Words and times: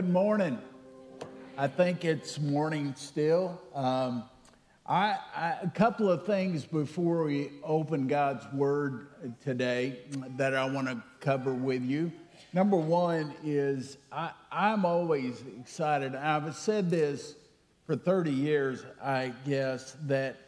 good 0.00 0.08
morning. 0.08 0.58
I 1.58 1.66
think 1.66 2.06
it's 2.06 2.40
morning 2.40 2.94
still. 2.96 3.60
Um, 3.74 4.24
I, 4.86 5.18
I, 5.36 5.58
a 5.62 5.68
couple 5.68 6.10
of 6.10 6.24
things 6.24 6.64
before 6.64 7.24
we 7.24 7.50
open 7.62 8.06
God's 8.06 8.50
Word 8.54 9.08
today 9.44 9.98
that 10.38 10.54
I 10.54 10.64
want 10.64 10.86
to 10.86 11.02
cover 11.20 11.52
with 11.52 11.82
you. 11.82 12.10
Number 12.54 12.78
one 12.78 13.34
is 13.44 13.98
I, 14.10 14.30
I'm 14.50 14.86
always 14.86 15.44
excited. 15.60 16.14
I've 16.14 16.56
said 16.56 16.88
this 16.88 17.34
for 17.84 17.94
30 17.94 18.30
years, 18.30 18.86
I 19.02 19.34
guess, 19.44 19.98
that 20.06 20.38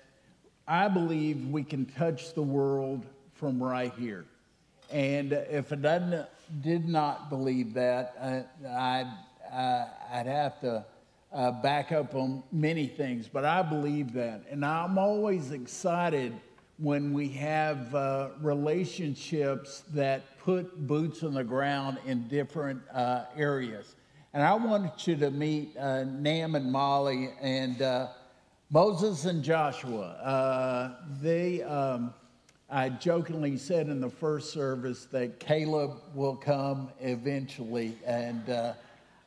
I 0.66 0.88
believe 0.88 1.46
we 1.48 1.62
can 1.62 1.84
touch 1.84 2.32
the 2.32 2.40
world 2.42 3.04
from 3.34 3.62
right 3.62 3.92
here. 3.98 4.24
And 4.90 5.34
if 5.34 5.72
I 5.74 6.24
did 6.62 6.88
not 6.88 7.28
believe 7.28 7.74
that, 7.74 8.14
uh, 8.18 8.68
I'd, 8.68 9.12
uh, 9.52 9.86
I'd 10.10 10.26
have 10.26 10.60
to 10.60 10.84
uh, 11.32 11.50
back 11.50 11.92
up 11.92 12.14
on 12.14 12.42
many 12.52 12.86
things, 12.86 13.28
but 13.28 13.44
I 13.44 13.62
believe 13.62 14.12
that. 14.14 14.44
And 14.50 14.64
I'm 14.64 14.98
always 14.98 15.50
excited 15.50 16.34
when 16.78 17.12
we 17.12 17.28
have 17.28 17.94
uh, 17.94 18.30
relationships 18.40 19.84
that 19.92 20.38
put 20.38 20.86
boots 20.86 21.22
on 21.22 21.34
the 21.34 21.44
ground 21.44 21.98
in 22.06 22.26
different 22.28 22.80
uh, 22.92 23.24
areas. 23.36 23.94
And 24.34 24.42
I 24.42 24.54
wanted 24.54 24.92
you 25.06 25.16
to 25.16 25.30
meet 25.30 25.76
uh, 25.76 26.04
Nam 26.04 26.54
and 26.54 26.72
Molly 26.72 27.30
and 27.40 27.80
uh, 27.82 28.08
Moses 28.70 29.26
and 29.26 29.44
Joshua. 29.44 30.06
Uh, 30.22 31.04
they, 31.20 31.62
um, 31.62 32.14
I 32.70 32.88
jokingly 32.88 33.58
said 33.58 33.88
in 33.88 34.00
the 34.00 34.08
first 34.08 34.52
service 34.52 35.04
that 35.12 35.38
Caleb 35.38 35.98
will 36.14 36.36
come 36.36 36.88
eventually. 37.00 37.96
And, 38.06 38.74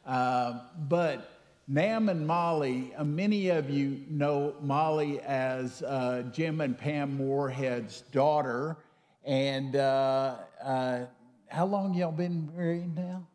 but 0.05 1.35
Nam 1.67 2.09
and 2.09 2.27
Molly, 2.27 2.93
uh, 2.95 3.03
many 3.03 3.49
of 3.49 3.71
you 3.71 4.03
know 4.07 4.53
Molly 4.61 5.19
as 5.21 5.81
uh, 5.81 6.23
Jim 6.31 6.61
and 6.61 6.77
Pam 6.77 7.17
Moorhead's 7.17 8.01
daughter. 8.11 8.77
And 9.23 9.75
uh, 9.75 10.35
uh 10.63 11.05
how 11.47 11.65
long 11.65 11.93
y'all 11.93 12.11
been 12.11 12.51
married 12.55 12.95
now? 12.95 13.27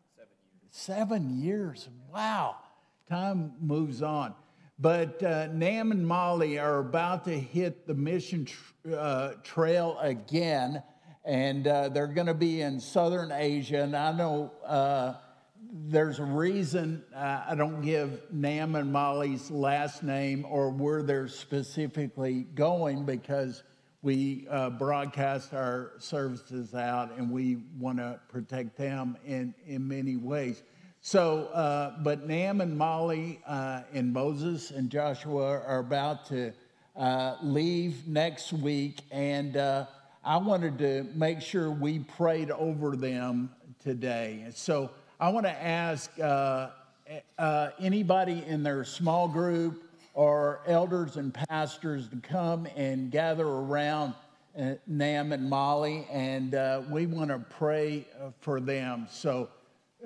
Seven 0.69 1.41
years. 1.41 1.81
Seven 1.81 1.89
years. 1.89 1.89
Wow. 2.13 2.55
Time 3.09 3.53
moves 3.59 4.01
on. 4.01 4.33
But 4.79 5.21
uh, 5.23 5.47
Nam 5.47 5.91
and 5.91 6.07
Molly 6.07 6.57
are 6.57 6.79
about 6.79 7.25
to 7.25 7.37
hit 7.37 7.85
the 7.85 7.93
mission 7.93 8.45
tr- 8.45 8.95
uh, 8.95 9.33
trail 9.43 9.97
again. 9.99 10.81
And 11.25 11.65
they're 11.65 12.07
going 12.07 12.27
to 12.27 12.33
be 12.33 12.61
in 12.61 12.79
Southern 12.79 13.31
Asia. 13.31 13.83
And 13.83 13.95
I 13.95 14.11
know 14.11 14.51
there's 15.73 16.19
a 16.19 16.25
reason 16.25 17.01
uh, 17.15 17.43
I 17.47 17.55
don't 17.55 17.81
give 17.81 18.21
Nam 18.29 18.75
and 18.75 18.91
Molly's 18.91 19.49
last 19.49 20.03
name 20.03 20.45
or 20.49 20.69
where 20.69 21.01
they're 21.01 21.29
specifically 21.29 22.41
going 22.55 23.05
because 23.05 23.63
we 24.01 24.47
uh, 24.49 24.71
broadcast 24.71 25.53
our 25.53 25.93
services 25.97 26.73
out 26.75 27.17
and 27.17 27.31
we 27.31 27.63
want 27.79 27.99
to 27.99 28.19
protect 28.27 28.75
them 28.75 29.17
in, 29.25 29.53
in 29.65 29.87
many 29.87 30.17
ways. 30.17 30.61
So, 30.99 31.45
uh, 31.45 31.95
but 32.03 32.27
Nam 32.27 32.59
and 32.59 32.77
Molly 32.77 33.39
uh, 33.47 33.83
and 33.93 34.11
Moses 34.11 34.71
and 34.71 34.89
Joshua 34.89 35.61
are 35.61 35.79
about 35.79 36.25
to 36.27 36.51
uh, 36.97 37.37
leave 37.41 38.07
next 38.07 38.51
week, 38.51 39.01
and 39.09 39.55
uh, 39.55 39.85
I 40.23 40.37
wanted 40.37 40.77
to 40.79 41.07
make 41.15 41.41
sure 41.41 41.71
we 41.71 41.99
prayed 41.99 42.51
over 42.51 42.95
them 42.95 43.51
today. 43.79 44.45
So, 44.53 44.91
I 45.21 45.29
want 45.29 45.45
to 45.45 45.51
ask 45.51 46.09
uh, 46.19 46.69
uh, 47.37 47.69
anybody 47.79 48.43
in 48.47 48.63
their 48.63 48.83
small 48.83 49.27
group 49.27 49.83
or 50.15 50.61
elders 50.65 51.15
and 51.15 51.31
pastors 51.31 52.07
to 52.07 52.15
come 52.15 52.67
and 52.75 53.11
gather 53.11 53.45
around 53.45 54.15
uh, 54.57 54.73
Nam 54.87 55.31
and 55.31 55.47
Molly, 55.47 56.07
and 56.11 56.55
uh, 56.55 56.81
we 56.89 57.05
want 57.05 57.29
to 57.29 57.37
pray 57.37 58.07
uh, 58.19 58.31
for 58.39 58.59
them. 58.59 59.05
So 59.11 59.49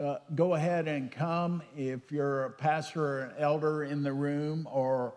uh, 0.04 0.18
go 0.36 0.56
ahead 0.56 0.90
and 0.90 1.10
come 1.10 1.64
if 1.78 2.12
you're 2.12 2.44
a 2.44 2.52
pastor 2.52 3.06
or 3.06 3.22
an 3.22 3.36
elder 3.40 3.86
in 3.86 4.04
the 4.04 4.12
room 4.12 4.68
or 4.70 5.14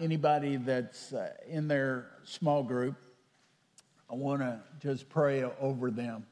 anybody 0.00 0.56
that's 0.56 1.12
in 1.46 1.68
their 1.68 2.06
small 2.24 2.62
group. 2.62 2.94
I 4.10 4.14
want 4.14 4.40
to 4.40 4.58
just 4.80 5.10
pray 5.10 5.44
over 5.60 5.90
them. 5.90 6.24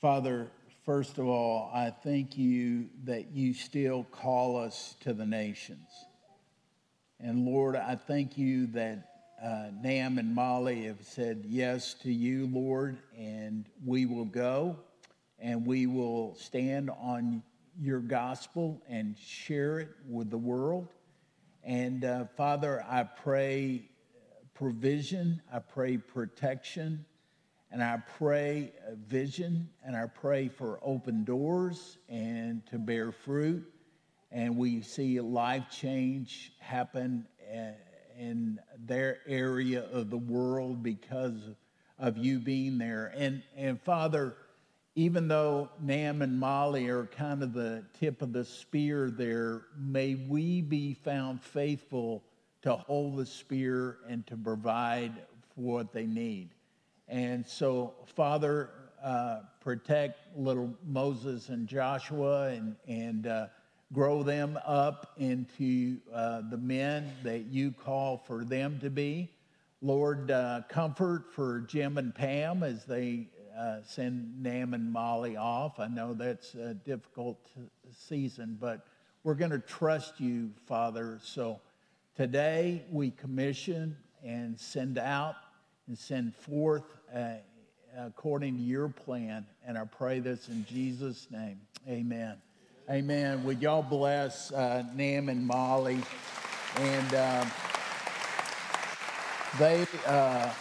Father, 0.00 0.46
first 0.86 1.18
of 1.18 1.26
all, 1.26 1.72
I 1.74 1.90
thank 1.90 2.38
you 2.38 2.88
that 3.02 3.32
you 3.32 3.52
still 3.52 4.04
call 4.12 4.56
us 4.56 4.94
to 5.00 5.12
the 5.12 5.26
nations. 5.26 5.88
And 7.18 7.44
Lord, 7.44 7.74
I 7.74 7.96
thank 7.96 8.38
you 8.38 8.68
that 8.68 9.08
uh, 9.42 9.70
Nam 9.82 10.18
and 10.18 10.32
Molly 10.32 10.84
have 10.84 11.02
said 11.02 11.44
yes 11.48 11.94
to 12.04 12.12
you, 12.12 12.46
Lord, 12.46 12.98
and 13.18 13.64
we 13.84 14.06
will 14.06 14.24
go 14.24 14.76
and 15.40 15.66
we 15.66 15.86
will 15.86 16.36
stand 16.36 16.90
on 16.90 17.42
your 17.76 17.98
gospel 17.98 18.80
and 18.88 19.16
share 19.18 19.80
it 19.80 19.88
with 20.08 20.30
the 20.30 20.38
world. 20.38 20.86
And 21.64 22.04
uh, 22.04 22.26
Father, 22.36 22.84
I 22.88 23.02
pray 23.02 23.90
provision, 24.54 25.42
I 25.52 25.58
pray 25.58 25.96
protection. 25.96 27.04
And 27.70 27.82
I 27.82 27.98
pray 28.18 28.72
vision 29.06 29.68
and 29.84 29.94
I 29.94 30.06
pray 30.06 30.48
for 30.48 30.78
open 30.82 31.24
doors 31.24 31.98
and 32.08 32.64
to 32.66 32.78
bear 32.78 33.12
fruit. 33.12 33.64
And 34.30 34.56
we 34.56 34.82
see 34.82 35.16
a 35.18 35.22
life 35.22 35.64
change 35.70 36.52
happen 36.60 37.26
eh, 37.50 37.72
in 38.18 38.58
their 38.86 39.18
area 39.26 39.84
of 39.92 40.10
the 40.10 40.18
world 40.18 40.82
because 40.82 41.50
of 41.98 42.16
you 42.16 42.38
being 42.38 42.78
there. 42.78 43.12
And, 43.16 43.42
and 43.56 43.80
Father, 43.80 44.36
even 44.94 45.28
though 45.28 45.68
Nam 45.80 46.22
and 46.22 46.38
Molly 46.38 46.88
are 46.88 47.06
kind 47.06 47.42
of 47.42 47.52
the 47.52 47.84
tip 47.98 48.20
of 48.22 48.32
the 48.32 48.44
spear 48.44 49.10
there, 49.10 49.62
may 49.78 50.14
we 50.14 50.60
be 50.60 50.94
found 50.94 51.42
faithful 51.42 52.24
to 52.62 52.74
hold 52.74 53.16
the 53.16 53.26
spear 53.26 53.98
and 54.08 54.26
to 54.26 54.36
provide 54.36 55.12
for 55.54 55.60
what 55.60 55.92
they 55.92 56.06
need. 56.06 56.50
And 57.08 57.46
so, 57.46 57.94
Father, 58.14 58.70
uh, 59.02 59.40
protect 59.60 60.36
little 60.36 60.74
Moses 60.86 61.48
and 61.48 61.66
Joshua 61.66 62.48
and, 62.48 62.76
and 62.86 63.26
uh, 63.26 63.46
grow 63.92 64.22
them 64.22 64.58
up 64.66 65.14
into 65.16 65.98
uh, 66.12 66.42
the 66.50 66.58
men 66.58 67.10
that 67.22 67.46
you 67.46 67.72
call 67.72 68.18
for 68.18 68.44
them 68.44 68.78
to 68.80 68.90
be. 68.90 69.30
Lord, 69.80 70.30
uh, 70.30 70.62
comfort 70.68 71.32
for 71.32 71.60
Jim 71.60 71.96
and 71.96 72.14
Pam 72.14 72.62
as 72.62 72.84
they 72.84 73.28
uh, 73.56 73.78
send 73.86 74.42
Nam 74.42 74.74
and 74.74 74.92
Molly 74.92 75.36
off. 75.36 75.80
I 75.80 75.88
know 75.88 76.12
that's 76.12 76.54
a 76.54 76.74
difficult 76.74 77.38
season, 77.90 78.58
but 78.60 78.86
we're 79.24 79.34
going 79.34 79.50
to 79.50 79.58
trust 79.58 80.20
you, 80.20 80.50
Father. 80.66 81.18
So 81.22 81.60
today 82.16 82.84
we 82.90 83.10
commission 83.12 83.96
and 84.24 84.58
send 84.58 84.98
out 84.98 85.36
and 85.88 85.98
send 85.98 86.34
forth 86.36 86.84
uh, 87.14 87.32
according 87.98 88.56
to 88.56 88.62
your 88.62 88.88
plan. 88.88 89.46
And 89.66 89.76
I 89.76 89.84
pray 89.84 90.20
this 90.20 90.48
in 90.48 90.64
Jesus' 90.66 91.26
name. 91.30 91.60
Amen. 91.88 92.36
Amen. 92.90 93.42
Would 93.44 93.60
y'all 93.60 93.82
bless 93.82 94.52
uh, 94.52 94.84
Nam 94.94 95.28
and 95.28 95.46
Molly? 95.46 96.00
And 96.78 97.14
uh, 97.14 97.44
they 99.58 99.86
uh, 100.06 100.52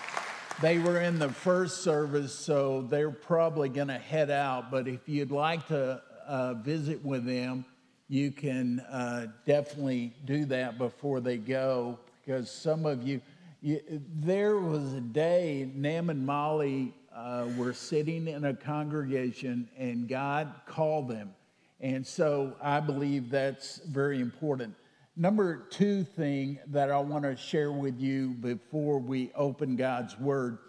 they 0.61 0.79
were 0.79 1.01
in 1.01 1.19
the 1.19 1.29
first 1.29 1.83
service, 1.83 2.33
so 2.33 2.87
they're 2.89 3.11
probably 3.11 3.69
going 3.69 3.89
to 3.89 3.97
head 3.99 4.31
out. 4.31 4.71
But 4.71 4.87
if 4.87 5.07
you'd 5.07 5.31
like 5.31 5.67
to 5.67 6.01
uh, 6.25 6.53
visit 6.55 7.03
with 7.05 7.25
them, 7.25 7.65
you 8.07 8.31
can 8.31 8.79
uh, 8.79 9.27
definitely 9.45 10.13
do 10.25 10.45
that 10.45 10.77
before 10.77 11.19
they 11.19 11.37
go, 11.37 11.99
because 12.25 12.49
some 12.49 12.85
of 12.85 13.05
you 13.05 13.21
there 13.61 14.57
was 14.57 14.93
a 14.93 15.01
day 15.01 15.71
Nam 15.73 16.09
and 16.09 16.25
Molly 16.25 16.93
uh, 17.15 17.47
were 17.57 17.73
sitting 17.73 18.27
in 18.27 18.45
a 18.45 18.53
congregation 18.53 19.69
and 19.77 20.07
God 20.07 20.53
called 20.65 21.09
them. 21.09 21.33
And 21.79 22.05
so 22.05 22.55
I 22.61 22.79
believe 22.79 23.29
that's 23.29 23.77
very 23.87 24.19
important. 24.19 24.75
Number 25.15 25.67
two 25.69 26.03
thing 26.03 26.59
that 26.67 26.91
I 26.91 26.99
want 26.99 27.23
to 27.23 27.35
share 27.35 27.71
with 27.71 27.99
you 27.99 28.29
before 28.29 28.99
we 28.99 29.31
open 29.35 29.75
God's 29.75 30.17
Word 30.19 30.59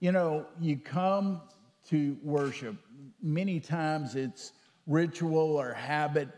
you 0.00 0.12
know, 0.12 0.46
you 0.60 0.76
come 0.76 1.40
to 1.88 2.16
worship, 2.22 2.76
many 3.20 3.58
times 3.58 4.14
it's 4.14 4.52
ritual 4.86 5.56
or 5.56 5.72
habit, 5.72 6.28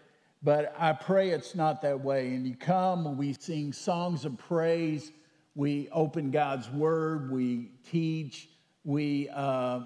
but 0.43 0.75
I 0.79 0.95
pray 0.95 1.31
it's 1.31 1.55
not 1.55 1.83
that 1.83 2.01
way. 2.01 2.29
And 2.29 2.47
you 2.47 2.57
come, 2.57 3.19
we 3.19 3.35
sing 3.35 3.73
songs 3.73 4.25
of 4.25 4.39
praise, 4.39 5.13
we 5.61 5.91
open 5.93 6.31
God's 6.31 6.71
word, 6.71 7.31
we 7.31 7.69
teach, 7.91 8.49
we, 8.83 9.29
uh, 9.29 9.41
uh, 9.43 9.83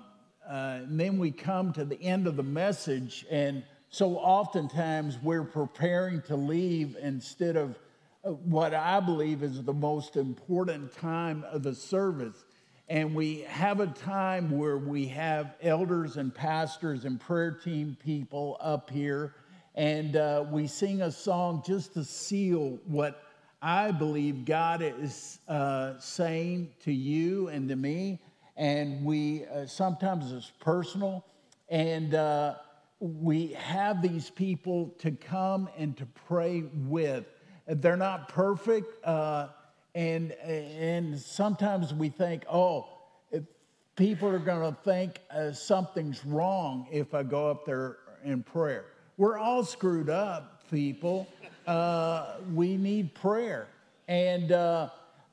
and 0.48 1.00
then 1.00 1.18
we 1.18 1.32
come 1.32 1.72
to 1.72 1.84
the 1.84 2.00
end 2.00 2.28
of 2.28 2.36
the 2.36 2.44
message. 2.44 3.26
And 3.28 3.64
so 3.88 4.14
oftentimes 4.18 5.18
we're 5.20 5.42
preparing 5.42 6.22
to 6.28 6.36
leave 6.36 6.96
instead 7.02 7.56
of 7.56 7.76
uh, 8.22 8.30
what 8.30 8.72
I 8.72 9.00
believe 9.00 9.42
is 9.42 9.64
the 9.64 9.72
most 9.72 10.14
important 10.14 10.94
time 10.94 11.44
of 11.50 11.64
the 11.64 11.74
service. 11.74 12.44
And 12.88 13.12
we 13.12 13.40
have 13.40 13.80
a 13.80 13.88
time 13.88 14.56
where 14.56 14.78
we 14.78 15.08
have 15.08 15.56
elders 15.60 16.18
and 16.18 16.32
pastors 16.32 17.04
and 17.04 17.20
prayer 17.20 17.50
team 17.50 17.96
people 17.98 18.58
up 18.60 18.90
here, 18.90 19.34
and 19.74 20.14
uh, 20.14 20.44
we 20.52 20.68
sing 20.68 21.02
a 21.02 21.10
song 21.10 21.64
just 21.66 21.94
to 21.94 22.04
seal 22.04 22.78
what 22.86 23.23
I 23.64 23.92
believe 23.92 24.44
God 24.44 24.82
is 24.82 25.38
uh, 25.48 25.94
saying 25.98 26.68
to 26.84 26.92
you 26.92 27.48
and 27.48 27.66
to 27.70 27.76
me. 27.76 28.20
And 28.58 29.02
we 29.06 29.46
uh, 29.46 29.64
sometimes 29.64 30.32
it's 30.32 30.52
personal, 30.60 31.24
and 31.70 32.14
uh, 32.14 32.56
we 33.00 33.54
have 33.54 34.02
these 34.02 34.28
people 34.28 34.94
to 34.98 35.12
come 35.12 35.70
and 35.78 35.96
to 35.96 36.04
pray 36.28 36.64
with. 36.74 37.24
They're 37.66 37.96
not 37.96 38.28
perfect. 38.28 39.02
Uh, 39.02 39.48
and, 39.94 40.32
and 40.32 41.18
sometimes 41.18 41.94
we 41.94 42.10
think, 42.10 42.44
oh, 42.52 42.86
people 43.96 44.28
are 44.28 44.38
going 44.38 44.74
to 44.74 44.78
think 44.82 45.20
uh, 45.34 45.52
something's 45.52 46.22
wrong 46.26 46.86
if 46.92 47.14
I 47.14 47.22
go 47.22 47.50
up 47.50 47.64
there 47.64 47.96
in 48.24 48.42
prayer. 48.42 48.84
We're 49.16 49.38
all 49.38 49.64
screwed 49.64 50.10
up, 50.10 50.68
people. 50.70 51.26
Uh, 51.66 52.36
we 52.52 52.76
need 52.76 53.14
prayer. 53.14 53.68
And 54.06 54.52
uh, 54.52 54.90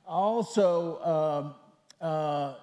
also, 0.07 1.01
um, 1.04 1.56
uh, 2.00 2.54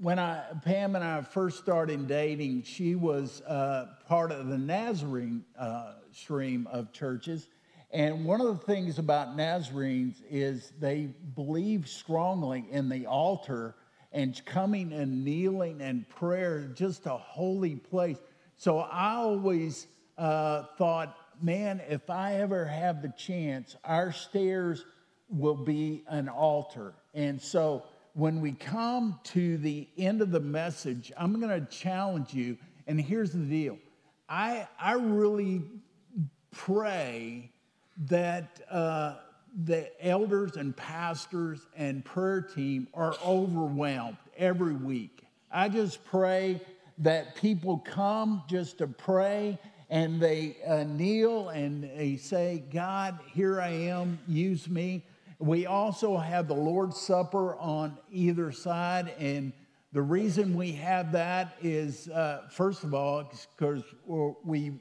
when 0.00 0.18
I, 0.18 0.44
Pam 0.64 0.94
and 0.94 1.04
I 1.04 1.22
first 1.22 1.58
started 1.58 2.06
dating, 2.06 2.62
she 2.62 2.94
was 2.94 3.40
uh, 3.42 3.86
part 4.08 4.30
of 4.32 4.48
the 4.48 4.58
Nazarene 4.58 5.44
uh, 5.58 5.94
stream 6.12 6.68
of 6.70 6.92
churches. 6.92 7.48
And 7.92 8.24
one 8.24 8.40
of 8.40 8.46
the 8.46 8.64
things 8.66 8.98
about 8.98 9.36
Nazarenes 9.36 10.22
is 10.30 10.72
they 10.80 11.10
believe 11.34 11.88
strongly 11.88 12.64
in 12.70 12.88
the 12.88 13.06
altar 13.06 13.74
and 14.12 14.40
coming 14.44 14.92
and 14.92 15.24
kneeling 15.24 15.80
and 15.80 16.08
prayer, 16.08 16.70
just 16.74 17.06
a 17.06 17.10
holy 17.16 17.76
place. 17.76 18.18
So 18.56 18.78
I 18.78 19.14
always 19.14 19.86
uh, 20.16 20.64
thought, 20.78 21.16
man, 21.42 21.82
if 21.88 22.10
I 22.10 22.36
ever 22.36 22.64
have 22.64 23.02
the 23.02 23.12
chance, 23.16 23.76
our 23.84 24.12
stairs 24.12 24.84
will 25.28 25.56
be 25.56 26.04
an 26.08 26.28
altar. 26.28 26.94
And 27.14 27.40
so 27.40 27.84
when 28.14 28.40
we 28.40 28.52
come 28.52 29.18
to 29.24 29.56
the 29.58 29.88
end 29.96 30.20
of 30.22 30.30
the 30.30 30.40
message, 30.40 31.12
I'm 31.16 31.40
going 31.40 31.58
to 31.58 31.66
challenge 31.66 32.34
you. 32.34 32.58
And 32.86 33.00
here's 33.00 33.32
the 33.32 33.38
deal 33.38 33.78
I, 34.28 34.66
I 34.78 34.94
really 34.94 35.62
pray 36.50 37.50
that 38.08 38.60
uh, 38.70 39.16
the 39.64 39.90
elders 40.04 40.56
and 40.56 40.76
pastors 40.76 41.66
and 41.76 42.04
prayer 42.04 42.40
team 42.40 42.88
are 42.94 43.14
overwhelmed 43.24 44.16
every 44.36 44.74
week. 44.74 45.24
I 45.50 45.68
just 45.68 46.04
pray 46.04 46.60
that 46.98 47.36
people 47.36 47.78
come 47.78 48.42
just 48.48 48.78
to 48.78 48.86
pray 48.86 49.58
and 49.92 50.20
they 50.20 50.56
uh, 50.66 50.82
kneel 50.82 51.50
and 51.50 51.84
they 51.84 52.16
say, 52.16 52.64
God, 52.72 53.20
here 53.32 53.60
I 53.60 53.68
am, 53.68 54.18
use 54.26 54.68
me. 54.68 55.04
We 55.38 55.66
also 55.66 56.16
have 56.16 56.48
the 56.48 56.54
Lord's 56.54 57.00
Supper 57.00 57.54
on 57.56 57.96
either 58.10 58.50
side. 58.50 59.12
And 59.18 59.52
the 59.92 60.02
reason 60.02 60.56
we 60.56 60.72
have 60.72 61.12
that 61.12 61.56
is, 61.62 62.08
uh, 62.08 62.48
first 62.50 62.82
of 62.82 62.94
all, 62.94 63.30
because 63.56 63.84
we 64.44 64.80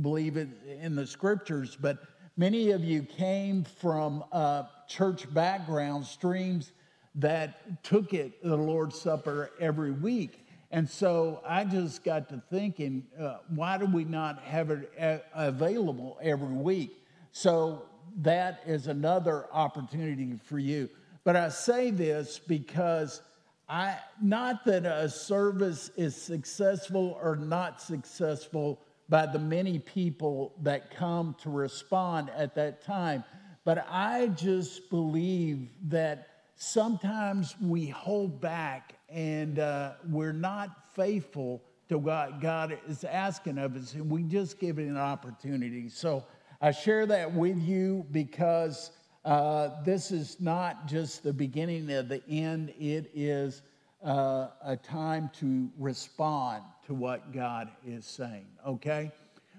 believe 0.00 0.38
it 0.38 0.48
in 0.80 0.94
the 0.94 1.06
scriptures, 1.06 1.76
but 1.78 1.98
Many 2.36 2.70
of 2.70 2.82
you 2.82 3.02
came 3.02 3.62
from 3.62 4.24
uh, 4.32 4.62
church 4.88 5.32
background 5.34 6.06
streams 6.06 6.72
that 7.16 7.84
took 7.84 8.14
it 8.14 8.42
the 8.42 8.56
Lord's 8.56 8.98
Supper 8.98 9.50
every 9.60 9.90
week. 9.90 10.41
And 10.72 10.88
so 10.88 11.42
I 11.46 11.64
just 11.64 12.02
got 12.02 12.30
to 12.30 12.42
thinking, 12.50 13.06
uh, 13.20 13.36
why 13.54 13.76
do 13.76 13.84
we 13.84 14.04
not 14.04 14.42
have 14.42 14.70
it 14.70 14.90
a- 14.98 15.20
available 15.34 16.18
every 16.22 16.54
week? 16.54 17.04
So 17.30 17.84
that 18.22 18.62
is 18.66 18.86
another 18.86 19.46
opportunity 19.52 20.38
for 20.44 20.58
you. 20.58 20.88
But 21.24 21.36
I 21.36 21.50
say 21.50 21.90
this 21.90 22.38
because 22.38 23.20
I, 23.68 23.98
not 24.20 24.64
that 24.64 24.86
a 24.86 25.10
service 25.10 25.90
is 25.96 26.16
successful 26.16 27.18
or 27.22 27.36
not 27.36 27.80
successful 27.80 28.80
by 29.10 29.26
the 29.26 29.38
many 29.38 29.78
people 29.78 30.54
that 30.62 30.90
come 30.90 31.36
to 31.42 31.50
respond 31.50 32.30
at 32.34 32.54
that 32.54 32.82
time. 32.82 33.24
But 33.64 33.86
I 33.90 34.28
just 34.28 34.88
believe 34.88 35.68
that 35.88 36.28
sometimes 36.56 37.54
we 37.60 37.88
hold 37.88 38.40
back 38.40 38.94
and 39.12 39.58
uh, 39.58 39.92
we're 40.08 40.32
not 40.32 40.94
faithful 40.94 41.62
to 41.88 41.98
what 41.98 42.40
God 42.40 42.78
is 42.88 43.04
asking 43.04 43.58
of 43.58 43.76
us, 43.76 43.94
and 43.94 44.10
we 44.10 44.22
just 44.22 44.58
give 44.58 44.78
it 44.78 44.86
an 44.86 44.96
opportunity. 44.96 45.88
So 45.88 46.24
I 46.60 46.70
share 46.70 47.06
that 47.06 47.32
with 47.32 47.58
you 47.58 48.06
because 48.12 48.92
uh, 49.24 49.70
this 49.84 50.10
is 50.10 50.40
not 50.40 50.86
just 50.86 51.22
the 51.22 51.32
beginning 51.32 51.90
of 51.92 52.08
the 52.08 52.22
end, 52.28 52.70
it 52.78 53.10
is 53.14 53.62
uh, 54.04 54.48
a 54.64 54.76
time 54.76 55.30
to 55.40 55.70
respond 55.78 56.62
to 56.86 56.94
what 56.94 57.32
God 57.32 57.68
is 57.86 58.04
saying, 58.04 58.46
okay? 58.66 59.12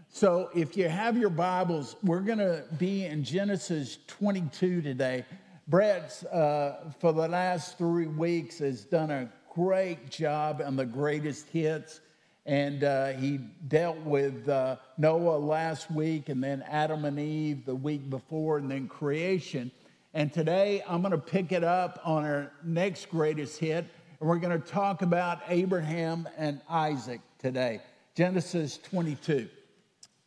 So 0.10 0.50
if 0.54 0.76
you 0.76 0.90
have 0.90 1.18
your 1.18 1.30
Bibles, 1.30 1.96
we're 2.04 2.20
going 2.20 2.40
to 2.40 2.66
be 2.78 3.06
in 3.06 3.24
Genesis 3.24 4.00
22 4.08 4.82
today. 4.82 5.26
Brett, 5.68 6.24
uh, 6.32 6.90
for 7.00 7.14
the 7.14 7.28
last 7.28 7.78
three 7.78 8.08
weeks, 8.08 8.60
has 8.60 8.84
done 8.84 9.12
a 9.12 9.32
great 9.54 10.10
job 10.10 10.62
on 10.66 10.76
the 10.76 10.86
greatest 10.86 11.48
hits. 11.50 12.02
And 12.46 12.84
uh, 12.84 13.14
he 13.14 13.38
dealt 13.68 14.00
with 14.00 14.50
uh, 14.50 14.76
Noah 14.98 15.38
last 15.38 15.90
week, 15.90 16.28
and 16.28 16.44
then 16.44 16.62
Adam 16.68 17.06
and 17.06 17.18
Eve 17.18 17.66
the 17.66 17.76
week 17.76 18.10
before, 18.10 18.58
and 18.58 18.70
then 18.70 18.88
creation. 18.88 19.72
And 20.14 20.32
today 20.32 20.84
I'm 20.88 21.02
going 21.02 21.12
to 21.12 21.18
pick 21.18 21.54
it 21.54 21.64
up 21.64 22.02
on 22.04 22.26
our 22.26 22.52
next 22.64 23.10
greatest 23.10 23.60
hit, 23.60 23.86
and 24.20 24.30
we're 24.30 24.40
going 24.40 24.62
to 24.62 24.68
talk 24.68 25.02
about 25.02 25.42
Abraham 25.48 26.28
and 26.38 26.60
Isaac 26.70 27.22
today. 27.40 27.82
Genesis 28.14 28.78
22. 28.78 29.48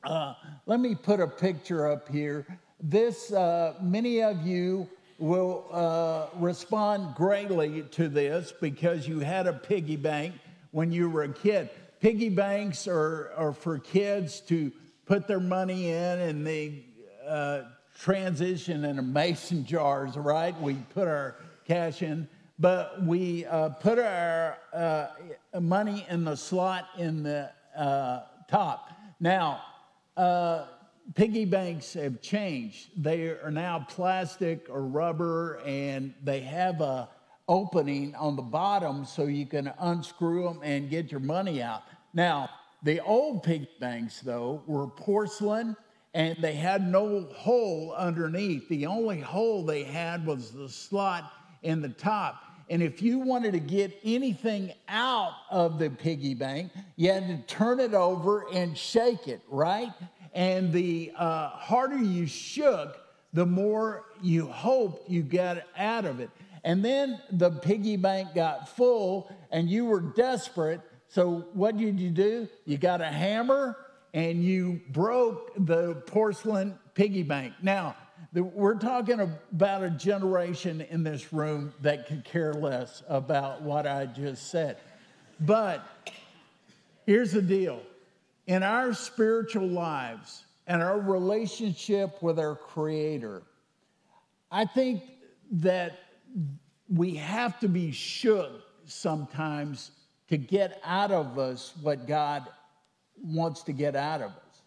Uh, 0.03 0.35
let 0.65 0.81
me 0.81 0.95
put 0.95 1.21
a 1.21 1.27
picture 1.27 1.87
up 1.91 2.09
here. 2.09 2.47
This, 2.81 3.33
uh, 3.33 3.75
many 3.83 4.23
of 4.23 4.47
you 4.47 4.89
will 5.19 5.67
uh, 5.73 6.27
respond 6.39 7.15
greatly 7.15 7.83
to 7.83 8.09
this 8.09 8.53
because 8.61 9.09
you 9.09 9.21
had 9.21 9.47
a 9.47 9.53
piggy 9.53 9.97
bank 9.97 10.35
when 10.73 10.93
you 10.93 11.09
were 11.09 11.23
a 11.23 11.33
kid. 11.33 11.71
Piggy 12.01 12.29
banks 12.29 12.87
are, 12.87 13.33
are 13.37 13.53
for 13.53 13.79
kids 13.79 14.41
to 14.43 14.71
put 15.07 15.27
their 15.27 15.41
money 15.41 15.89
in 15.89 16.21
and 16.21 16.47
they 16.47 16.85
uh, 17.27 17.63
transition 17.99 18.85
into 18.85 19.03
mason 19.03 19.65
jars, 19.65 20.17
right? 20.17 20.59
We 20.61 20.75
put 20.95 21.09
our 21.09 21.37
cash 21.67 22.03
in 22.03 22.29
but 22.59 23.03
we 23.03 23.45
uh, 23.47 23.71
put 23.71 23.99
our 23.99 24.59
uh, 24.73 25.09
money 25.61 26.07
in 26.09 26.25
the 26.25 26.37
slot 26.37 26.89
in 26.97 27.23
the 27.23 27.51
uh, 27.77 28.21
top. 28.49 28.91
Now, 29.21 29.63
uh, 30.17 30.65
piggy 31.15 31.45
banks 31.45 31.95
have 31.95 32.21
changed. 32.21 32.91
They 32.97 33.29
are 33.29 33.51
now 33.51 33.87
plastic 33.89 34.67
or 34.69 34.83
rubber, 34.83 35.61
and 35.65 36.15
they 36.23 36.41
have 36.41 36.81
a 36.81 37.09
opening 37.49 38.15
on 38.17 38.37
the 38.37 38.43
bottom 38.43 39.05
so 39.05 39.27
you 39.27 39.47
can 39.47 39.73
unscrew 39.79 40.45
them 40.45 40.61
and 40.63 40.91
get 40.91 41.11
your 41.11 41.21
money 41.21 41.63
out. 41.63 41.83
Now, 42.13 42.51
the 42.83 43.01
old 43.01 43.43
piggy 43.43 43.69
banks, 43.81 44.21
though, 44.21 44.63
were 44.67 44.89
porcelain 44.89 45.77
and 46.15 46.37
they 46.41 46.55
had 46.55 46.87
no 46.87 47.29
hole 47.35 47.95
underneath. 47.97 48.69
The 48.69 48.87
only 48.87 49.21
hole 49.21 49.65
they 49.65 49.85
had 49.85 50.25
was 50.25 50.51
the 50.51 50.69
slot 50.69 51.31
in 51.63 51.83
the 51.83 51.91
top. 51.91 52.43
And 52.71 52.83
if 52.83 53.03
you 53.03 53.19
wanted 53.19 53.53
to 53.53 53.61
get 53.61 53.97
anything 54.03 54.73
out 54.89 55.35
of 55.51 55.79
the 55.79 55.91
piggy 55.91 56.35
bank, 56.35 56.73
you 56.97 57.13
had 57.13 57.29
to 57.29 57.55
turn 57.55 57.81
it 57.81 57.93
over 57.93 58.47
and 58.53 58.77
shake 58.77 59.29
it, 59.29 59.43
right? 59.49 59.93
And 60.37 60.71
the 60.71 61.13
uh, 61.17 61.49
harder 61.49 61.97
you 61.97 62.27
shook, 62.27 62.99
the 63.33 63.47
more 63.47 64.05
you 64.23 64.47
hoped 64.47 65.09
you 65.09 65.23
got 65.23 65.63
out 65.79 66.05
of 66.05 66.21
it. 66.21 66.29
And 66.63 66.85
then 66.85 67.19
the 67.31 67.51
piggy 67.51 67.97
bank 67.97 68.35
got 68.35 68.69
full 68.69 69.35
and 69.51 69.69
you 69.71 69.87
were 69.87 70.01
desperate. 70.01 70.83
So 71.09 71.47
what 71.55 71.79
did 71.79 71.99
you 71.99 72.11
do? 72.11 72.49
You 72.67 72.77
got 72.77 73.01
a 73.01 73.07
hammer 73.07 73.79
and 74.13 74.45
you 74.45 74.83
broke 74.91 75.53
the 75.57 75.95
porcelain 76.07 76.79
piggy 76.93 77.23
bank. 77.23 77.55
Now, 77.63 77.97
we're 78.35 78.79
talking 78.79 79.21
about 79.21 79.85
a 79.85 79.91
generation 79.91 80.83
in 80.83 81.03
this 81.03 81.33
room 81.33 81.73
that 81.81 82.09
could 82.09 82.25
care 82.25 82.53
less 82.53 83.03
about 83.09 83.63
what 83.63 83.87
I 83.87 84.05
just 84.05 84.51
said. 84.51 84.77
But 85.41 85.83
here's 87.07 87.33
the 87.33 87.41
deal 87.41 87.81
in 88.47 88.63
our 88.63 88.95
spiritual 88.95 89.67
lives 89.67 90.45
and 90.67 90.83
our 90.83 91.01
relationship 91.01 92.23
with 92.23 92.39
our 92.39 92.55
Creator, 92.55 93.43
I 94.51 94.65
think 94.65 95.03
that 95.53 95.99
we 96.89 97.15
have 97.17 97.59
to 97.61 97.69
be 97.69 97.91
shook 97.91 98.63
sometimes 98.85 99.91
to 100.29 100.37
get 100.37 100.81
out 100.85 101.11
of 101.13 101.39
us 101.39 101.73
what 101.83 102.07
God 102.07 102.47
wants 103.23 103.63
to 103.63 103.73
get 103.73 103.97
out 103.97 104.23
of 104.23 104.31
us. 104.31 104.63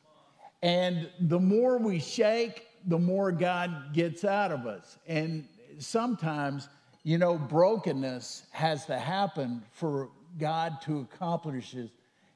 And 0.61 1.09
the 1.21 1.39
more 1.39 1.77
we 1.77 1.99
shake, 1.99 2.65
the 2.85 2.99
more 2.99 3.31
God 3.31 3.93
gets 3.93 4.25
out 4.25 4.51
of 4.51 4.65
us. 4.65 4.97
And 5.07 5.47
sometimes, 5.79 6.67
you 7.03 7.17
know, 7.17 7.37
brokenness 7.37 8.43
has 8.51 8.85
to 8.87 8.97
happen 8.97 9.63
for 9.71 10.09
God 10.37 10.81
to 10.81 10.99
accomplish 10.99 11.71
his, 11.71 11.89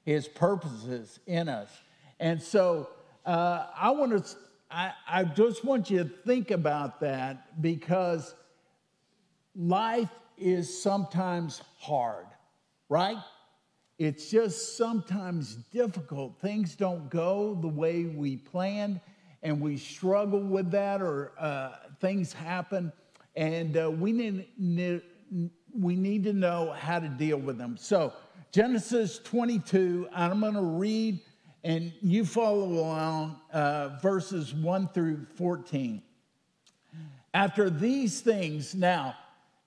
his 0.04 0.28
purposes 0.28 1.20
in 1.26 1.50
us. 1.50 1.70
And 2.20 2.42
so 2.42 2.90
uh, 3.26 3.68
I 3.76 3.92
want 3.92 4.26
to, 4.26 4.36
I, 4.70 4.92
I 5.08 5.24
just 5.24 5.64
want 5.64 5.90
you 5.90 6.04
to 6.04 6.10
think 6.26 6.52
about 6.52 7.00
that 7.02 7.62
because 7.62 8.34
life 9.56 10.10
is 10.38 10.82
sometimes 10.82 11.62
hard, 11.80 12.26
right? 12.90 13.18
It's 14.00 14.30
just 14.30 14.78
sometimes 14.78 15.56
difficult. 15.72 16.40
Things 16.42 16.76
don't 16.76 17.10
go 17.10 17.58
the 17.62 17.68
way 17.68 18.06
we 18.06 18.38
planned, 18.38 19.00
and 19.44 19.62
we 19.62 19.78
struggle 19.78 20.42
with 20.42 20.72
that, 20.72 21.02
or 21.02 21.34
uh, 21.38 21.74
things 22.02 22.34
happen, 22.34 22.92
and 23.36 23.78
uh, 23.78 23.92
we 23.92 24.12
need, 24.12 25.02
we 25.78 25.96
need 25.96 26.24
to 26.24 26.34
know 26.34 26.72
how 26.72 27.00
to 27.00 27.08
deal 27.08 27.38
with 27.38 27.58
them. 27.58 27.78
So, 27.78 28.14
Genesis 28.54 29.18
22, 29.24 30.08
I'm 30.14 30.42
going 30.42 30.54
to 30.54 30.62
read, 30.62 31.20
and 31.64 31.92
you 32.04 32.24
follow 32.24 32.66
along 32.66 33.38
uh, 33.52 33.98
verses 34.00 34.54
1 34.54 34.90
through 34.90 35.26
14. 35.38 36.04
After 37.34 37.72
these 37.72 38.22
things, 38.22 38.76
now, 38.76 39.16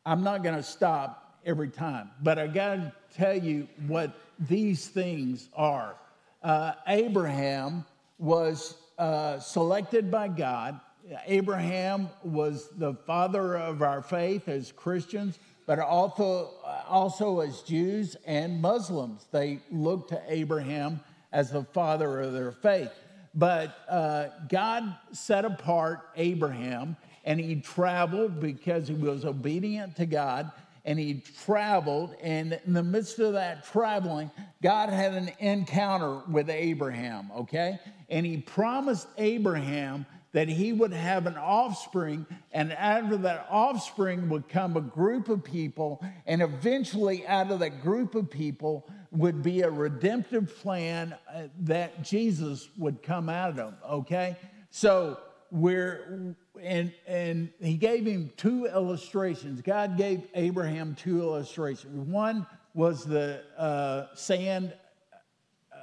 I'm 0.05 0.23
not 0.23 0.45
going 0.45 0.55
to 0.55 0.62
stop 0.62 1.40
every 1.45 1.69
time, 1.69 2.11
but 2.23 2.38
I 2.38 2.47
got 2.47 2.76
to 2.76 2.93
tell 3.12 3.37
you 3.37 3.66
what 3.88 4.16
these 4.38 4.87
things 4.87 5.49
are. 5.57 5.97
Uh, 6.40 6.75
Abraham 6.87 7.85
was 8.19 8.76
uh, 9.00 9.40
selected 9.40 10.12
by 10.12 10.28
God. 10.28 10.78
Abraham 11.26 12.09
was 12.23 12.69
the 12.76 12.95
father 12.95 13.57
of 13.57 13.83
our 13.83 14.00
faith 14.00 14.49
as 14.49 14.71
Christians, 14.71 15.40
but 15.66 15.80
also, 15.80 16.50
also 16.88 17.40
as 17.40 17.62
Jews 17.62 18.16
and 18.25 18.62
Muslims. 18.62 19.26
They 19.32 19.61
look 19.70 20.08
to 20.08 20.23
Abraham 20.28 21.00
as 21.32 21.50
the 21.50 21.64
father 21.64 22.20
of 22.20 22.32
their 22.32 22.52
faith. 22.52 22.92
But 23.35 23.76
uh, 23.88 24.28
God 24.49 24.96
set 25.12 25.44
apart 25.44 26.08
Abraham 26.16 26.96
and 27.25 27.38
he 27.38 27.56
traveled 27.56 28.40
because 28.40 28.88
he 28.88 28.94
was 28.94 29.25
obedient 29.25 29.96
to 29.96 30.06
God 30.06 30.50
and 30.87 30.99
he 30.99 31.23
traveled. 31.44 32.14
And 32.23 32.58
in 32.64 32.73
the 32.73 32.82
midst 32.82 33.18
of 33.18 33.35
that 33.35 33.66
traveling, 33.66 34.30
God 34.62 34.88
had 34.88 35.12
an 35.12 35.32
encounter 35.40 36.20
with 36.30 36.49
Abraham, 36.49 37.30
okay? 37.37 37.78
And 38.08 38.25
he 38.25 38.38
promised 38.38 39.08
Abraham 39.18 40.06
that 40.37 40.50
he 40.50 40.71
would 40.71 40.93
have 40.93 41.26
an 41.26 41.38
offspring, 41.38 42.26
and 42.52 42.71
out 42.76 43.11
of 43.11 43.23
that 43.23 43.47
offspring 43.49 44.28
would 44.28 44.47
come 44.50 44.76
a 44.76 44.83
group 44.83 45.31
of 45.31 45.43
people, 45.43 46.05
and 46.26 46.43
eventually, 46.43 47.26
out 47.26 47.50
of 47.50 47.61
that 47.61 47.81
group 47.81 48.14
of 48.14 48.28
people, 48.28 48.87
would 49.12 49.43
be 49.43 49.62
a 49.62 49.71
redemptive 49.71 50.55
plan 50.59 51.14
uh, 51.35 51.45
that 51.61 52.02
Jesus 52.05 52.69
would 52.76 53.02
come 53.02 53.31
out 53.31 53.59
of, 53.59 53.73
okay? 53.88 54.37
So, 54.69 55.19
we're 55.50 56.35
and 56.62 56.93
and 57.07 57.49
he 57.59 57.78
gave 57.78 58.05
him 58.05 58.31
two 58.37 58.66
illustrations. 58.66 59.62
God 59.62 59.97
gave 59.97 60.28
Abraham 60.35 60.95
two 60.97 61.23
illustrations. 61.23 62.07
One 62.11 62.47
was 62.75 63.07
the 63.07 63.40
uh, 63.57 64.14
sand 64.14 64.75
uh, 65.73 65.76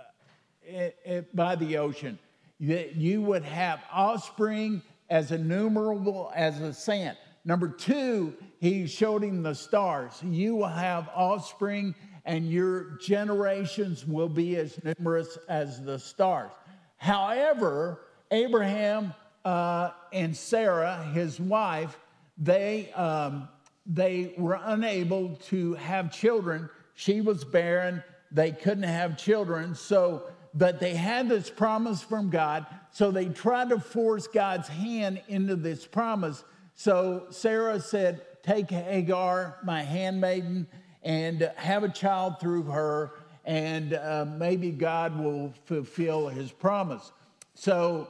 it, 0.64 0.96
it, 1.04 1.36
by 1.36 1.56
the 1.56 1.78
ocean. 1.78 2.20
That 2.60 2.96
you 2.96 3.22
would 3.22 3.44
have 3.44 3.82
offspring 3.92 4.82
as 5.10 5.32
innumerable 5.32 6.32
as 6.36 6.60
the 6.60 6.74
sand. 6.74 7.18
Number 7.46 7.68
two, 7.68 8.36
he 8.60 8.88
showed 8.88 9.24
him 9.24 9.44
the 9.44 9.54
stars. 9.54 10.22
You 10.24 10.56
will 10.56 10.68
have 10.68 11.10
offspring, 11.14 11.94
and 12.26 12.50
your 12.50 12.98
generations 13.02 14.08
will 14.08 14.30
be 14.30 14.56
as 14.56 14.80
numerous 14.84 15.38
as 15.50 15.84
the 15.84 16.00
stars. 16.00 16.52
However, 16.98 18.00
Abraham 18.32 19.14
uh, 19.44 19.92
and 20.14 20.36
Sarah, 20.36 21.04
his 21.14 21.40
wife, 21.40 22.00
they, 22.38 22.92
um, 22.94 23.50
they 23.86 24.34
were 24.38 24.60
unable 24.64 25.36
to 25.50 25.74
have 25.74 26.14
children. 26.14 26.70
She 26.96 27.20
was 27.20 27.44
barren. 27.44 28.02
They 28.32 28.52
couldn't 28.52 28.84
have 28.84 29.18
children. 29.18 29.76
So, 29.76 30.24
but 30.54 30.80
they 30.80 30.96
had 30.96 31.30
this 31.30 31.50
promise 31.50 32.02
from 32.02 32.30
God. 32.30 32.66
So 32.92 33.12
they 33.12 33.26
tried 33.26 33.70
to 33.70 33.80
force 33.80 34.28
God's 34.28 34.68
hand 34.68 35.22
into 35.28 35.56
this 35.56 35.86
promise. 35.86 36.44
So 36.76 37.28
Sarah 37.30 37.80
said, 37.80 38.22
Take 38.44 38.70
Hagar, 38.70 39.58
my 39.64 39.84
handmaiden, 39.84 40.68
and 41.02 41.52
have 41.56 41.84
a 41.84 41.90
child 41.90 42.40
through 42.40 42.64
her, 42.64 43.14
and 43.46 43.94
uh, 43.94 44.26
maybe 44.38 44.72
God 44.72 45.18
will 45.18 45.54
fulfill 45.66 46.28
his 46.28 46.52
promise. 46.52 47.12
So 47.56 48.10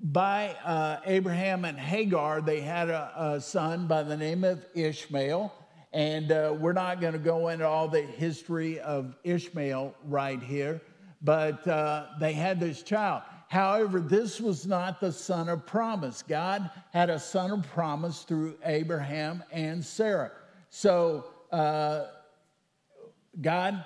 by 0.00 0.54
uh, 0.64 1.00
Abraham 1.06 1.64
and 1.64 1.78
Hagar, 1.78 2.40
they 2.40 2.60
had 2.60 2.90
a, 2.90 3.12
a, 3.16 3.40
son 3.40 3.86
by 3.86 4.02
the 4.02 4.16
name 4.16 4.44
of 4.44 4.64
Ishmael. 4.74 5.52
And 5.92 6.32
uh, 6.32 6.54
we're 6.58 6.72
not 6.72 7.00
going 7.00 7.12
to 7.12 7.18
go 7.18 7.48
into 7.48 7.66
all 7.66 7.88
the 7.88 8.02
history 8.02 8.80
of 8.80 9.14
Ishmael 9.22 9.94
right 10.06 10.42
here, 10.42 10.80
but 11.24 11.66
uh, 11.66 12.06
they 12.20 12.34
had 12.34 12.60
this 12.60 12.82
child. 12.82 13.22
However, 13.48 13.98
this 13.98 14.40
was 14.40 14.66
not 14.66 15.00
the 15.00 15.10
son 15.10 15.48
of 15.48 15.64
promise. 15.64 16.22
God 16.22 16.70
had 16.92 17.08
a 17.08 17.18
son 17.18 17.50
of 17.50 17.62
promise 17.70 18.22
through 18.22 18.56
Abraham 18.64 19.42
and 19.50 19.82
Sarah. 19.82 20.32
So 20.68 21.24
uh, 21.50 22.06
God 23.40 23.84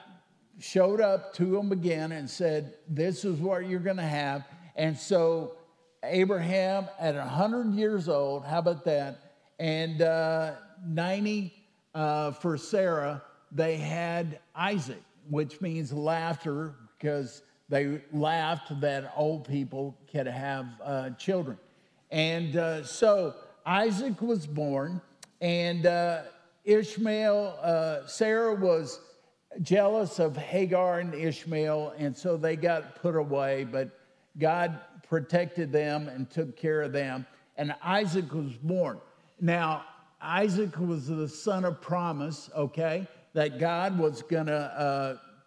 showed 0.58 1.00
up 1.00 1.32
to 1.34 1.46
them 1.46 1.70
again 1.70 2.12
and 2.12 2.28
said, 2.28 2.74
This 2.88 3.24
is 3.24 3.38
what 3.38 3.68
you're 3.68 3.78
going 3.78 3.98
to 3.98 4.02
have. 4.02 4.44
And 4.74 4.98
so 4.98 5.52
Abraham 6.02 6.88
at 6.98 7.14
100 7.14 7.74
years 7.74 8.08
old, 8.08 8.44
how 8.44 8.58
about 8.58 8.84
that? 8.84 9.34
And 9.60 10.02
uh, 10.02 10.54
90 10.86 11.52
uh, 11.94 12.32
for 12.32 12.56
Sarah, 12.56 13.22
they 13.52 13.76
had 13.76 14.40
Isaac, 14.54 15.02
which 15.28 15.60
means 15.60 15.92
laughter 15.92 16.74
because 16.98 17.42
they 17.68 18.00
laughed 18.12 18.80
that 18.80 19.12
old 19.16 19.46
people 19.46 19.96
could 20.10 20.26
have 20.26 20.66
uh, 20.82 21.10
children. 21.10 21.58
And 22.10 22.56
uh, 22.56 22.84
so 22.84 23.34
Isaac 23.66 24.20
was 24.22 24.46
born, 24.46 25.00
and 25.40 25.86
uh, 25.86 26.22
Ishmael, 26.64 27.58
uh, 27.62 28.06
Sarah 28.06 28.54
was 28.54 29.00
jealous 29.62 30.18
of 30.18 30.36
Hagar 30.36 31.00
and 31.00 31.14
Ishmael, 31.14 31.94
and 31.98 32.16
so 32.16 32.36
they 32.36 32.56
got 32.56 32.96
put 32.96 33.14
away. 33.16 33.64
But 33.64 33.90
God 34.38 34.80
protected 35.08 35.72
them 35.72 36.08
and 36.08 36.30
took 36.30 36.56
care 36.56 36.82
of 36.82 36.92
them. 36.92 37.26
And 37.56 37.74
Isaac 37.82 38.32
was 38.32 38.52
born. 38.54 39.00
Now, 39.40 39.84
Isaac 40.20 40.78
was 40.78 41.06
the 41.06 41.28
son 41.28 41.64
of 41.64 41.80
promise, 41.80 42.50
okay, 42.56 43.06
that 43.34 43.58
God 43.58 43.98
was 43.98 44.22
to 44.46 44.54
uh, 44.54 45.16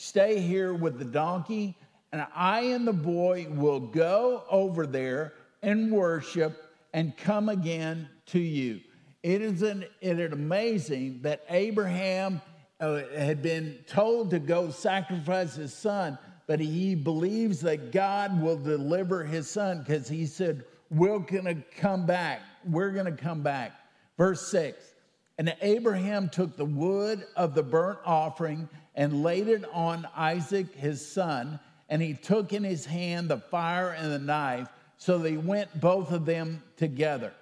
Stay 0.00 0.38
here 0.38 0.72
with 0.72 1.00
the 1.00 1.04
donkey, 1.04 1.76
and 2.12 2.24
I 2.32 2.60
and 2.60 2.86
the 2.86 2.92
boy 2.92 3.48
will 3.50 3.80
go 3.80 4.44
over 4.48 4.86
there 4.86 5.32
and 5.60 5.90
worship 5.90 6.70
and 6.94 7.16
come 7.16 7.48
again 7.48 8.08
to 8.26 8.38
you. 8.38 8.80
It 9.24 9.42
is, 9.42 9.62
an, 9.62 9.84
it 10.00 10.20
is 10.20 10.32
amazing 10.32 11.22
that 11.22 11.44
Abraham 11.50 12.40
uh, 12.78 13.00
had 13.12 13.42
been 13.42 13.76
told 13.88 14.30
to 14.30 14.38
go 14.38 14.70
sacrifice 14.70 15.56
his 15.56 15.74
son, 15.74 16.16
but 16.46 16.60
he 16.60 16.94
believes 16.94 17.60
that 17.62 17.90
God 17.90 18.40
will 18.40 18.56
deliver 18.56 19.24
his 19.24 19.50
son 19.50 19.80
because 19.80 20.08
he 20.08 20.26
said, 20.26 20.64
We're 20.92 21.18
going 21.18 21.46
to 21.46 21.56
come 21.76 22.06
back. 22.06 22.42
We're 22.64 22.92
going 22.92 23.06
to 23.06 23.20
come 23.20 23.42
back. 23.42 23.72
Verse 24.16 24.46
6 24.46 24.94
And 25.38 25.56
Abraham 25.60 26.28
took 26.28 26.56
the 26.56 26.64
wood 26.64 27.26
of 27.34 27.56
the 27.56 27.64
burnt 27.64 27.98
offering 28.04 28.68
and 28.98 29.22
laid 29.22 29.46
it 29.46 29.64
on 29.72 30.08
Isaac 30.16 30.74
his 30.74 31.06
son, 31.06 31.60
and 31.88 32.02
he 32.02 32.14
took 32.14 32.52
in 32.52 32.64
his 32.64 32.84
hand 32.84 33.30
the 33.30 33.38
fire 33.38 33.90
and 33.90 34.12
the 34.12 34.18
knife. 34.18 34.68
So 34.96 35.18
they 35.18 35.36
went 35.36 35.80
both 35.80 36.10
of 36.10 36.26
them 36.26 36.64
together. 36.76 37.32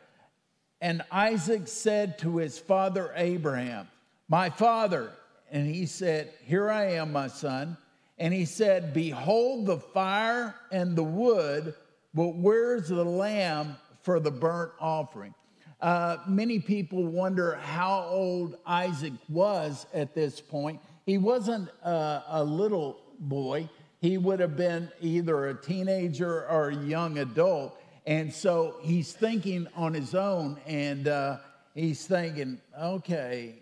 And 0.82 1.00
Isaac 1.10 1.66
said 1.66 2.18
to 2.18 2.36
his 2.36 2.58
father 2.58 3.10
Abraham, 3.16 3.88
My 4.28 4.50
father. 4.50 5.10
And 5.50 5.66
he 5.66 5.86
said, 5.86 6.34
Here 6.44 6.70
I 6.70 6.96
am, 6.96 7.12
my 7.12 7.28
son. 7.28 7.78
And 8.18 8.34
he 8.34 8.44
said, 8.44 8.92
Behold 8.92 9.64
the 9.64 9.78
fire 9.78 10.54
and 10.70 10.94
the 10.94 11.04
wood, 11.04 11.74
but 12.12 12.34
where's 12.34 12.88
the 12.88 13.04
lamb 13.04 13.76
for 14.02 14.20
the 14.20 14.30
burnt 14.30 14.72
offering? 14.78 15.34
Uh, 15.80 16.18
many 16.26 16.58
people 16.58 17.06
wonder 17.06 17.54
how 17.56 18.06
old 18.10 18.56
Isaac 18.66 19.14
was 19.30 19.86
at 19.94 20.14
this 20.14 20.38
point. 20.40 20.80
He 21.06 21.18
wasn't 21.18 21.68
uh, 21.84 22.22
a 22.28 22.44
little 22.44 22.98
boy, 23.18 23.70
he 24.00 24.18
would 24.18 24.40
have 24.40 24.56
been 24.56 24.90
either 25.00 25.46
a 25.46 25.54
teenager 25.54 26.46
or 26.48 26.68
a 26.68 26.76
young 26.76 27.18
adult. 27.18 27.80
And 28.06 28.32
so 28.32 28.76
he's 28.82 29.12
thinking 29.12 29.66
on 29.74 29.94
his 29.94 30.14
own 30.14 30.60
and 30.66 31.08
uh, 31.08 31.38
he's 31.74 32.06
thinking, 32.06 32.60
okay, 32.78 33.54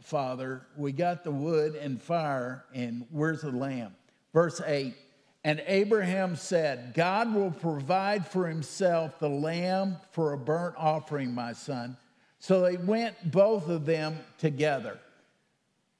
Father, 0.00 0.62
we 0.76 0.92
got 0.92 1.24
the 1.24 1.32
wood 1.32 1.74
and 1.74 2.00
fire, 2.00 2.64
and 2.72 3.06
where's 3.10 3.40
the 3.42 3.50
lamb? 3.50 3.96
Verse 4.32 4.60
8 4.64 4.94
And 5.42 5.60
Abraham 5.66 6.36
said, 6.36 6.94
God 6.94 7.34
will 7.34 7.50
provide 7.50 8.24
for 8.24 8.46
himself 8.46 9.18
the 9.18 9.28
lamb 9.28 9.96
for 10.12 10.32
a 10.32 10.38
burnt 10.38 10.76
offering, 10.78 11.34
my 11.34 11.52
son. 11.52 11.96
So 12.38 12.60
they 12.60 12.76
went, 12.76 13.32
both 13.32 13.68
of 13.68 13.84
them, 13.84 14.16
together. 14.38 15.00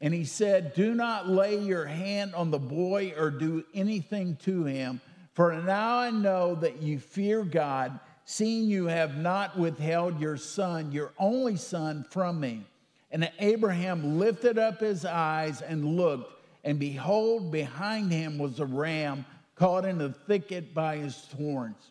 And 0.00 0.14
he 0.14 0.24
said, 0.24 0.74
Do 0.74 0.94
not 0.94 1.28
lay 1.28 1.58
your 1.58 1.84
hand 1.84 2.34
on 2.34 2.50
the 2.50 2.58
boy 2.58 3.14
or 3.16 3.30
do 3.30 3.64
anything 3.74 4.36
to 4.42 4.64
him, 4.64 5.00
for 5.34 5.52
now 5.54 5.98
I 5.98 6.10
know 6.10 6.54
that 6.56 6.82
you 6.82 6.98
fear 6.98 7.44
God, 7.44 7.98
seeing 8.24 8.68
you 8.68 8.86
have 8.86 9.16
not 9.16 9.58
withheld 9.58 10.20
your 10.20 10.36
son, 10.36 10.92
your 10.92 11.12
only 11.18 11.56
son, 11.56 12.04
from 12.10 12.40
me. 12.40 12.64
And 13.10 13.30
Abraham 13.38 14.18
lifted 14.18 14.58
up 14.58 14.80
his 14.80 15.04
eyes 15.04 15.62
and 15.62 15.96
looked, 15.96 16.32
and 16.64 16.78
behold, 16.78 17.50
behind 17.50 18.12
him 18.12 18.38
was 18.38 18.60
a 18.60 18.66
ram 18.66 19.24
caught 19.54 19.84
in 19.84 19.98
the 19.98 20.10
thicket 20.10 20.74
by 20.74 20.96
his 20.96 21.26
horns. 21.36 21.90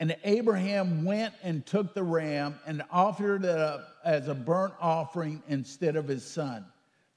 And 0.00 0.16
Abraham 0.24 1.04
went 1.04 1.34
and 1.44 1.64
took 1.64 1.94
the 1.94 2.02
ram 2.02 2.58
and 2.66 2.82
offered 2.90 3.44
it 3.44 3.58
up 3.58 3.98
as 4.04 4.26
a 4.26 4.34
burnt 4.34 4.74
offering 4.80 5.42
instead 5.48 5.94
of 5.94 6.08
his 6.08 6.24
son. 6.24 6.64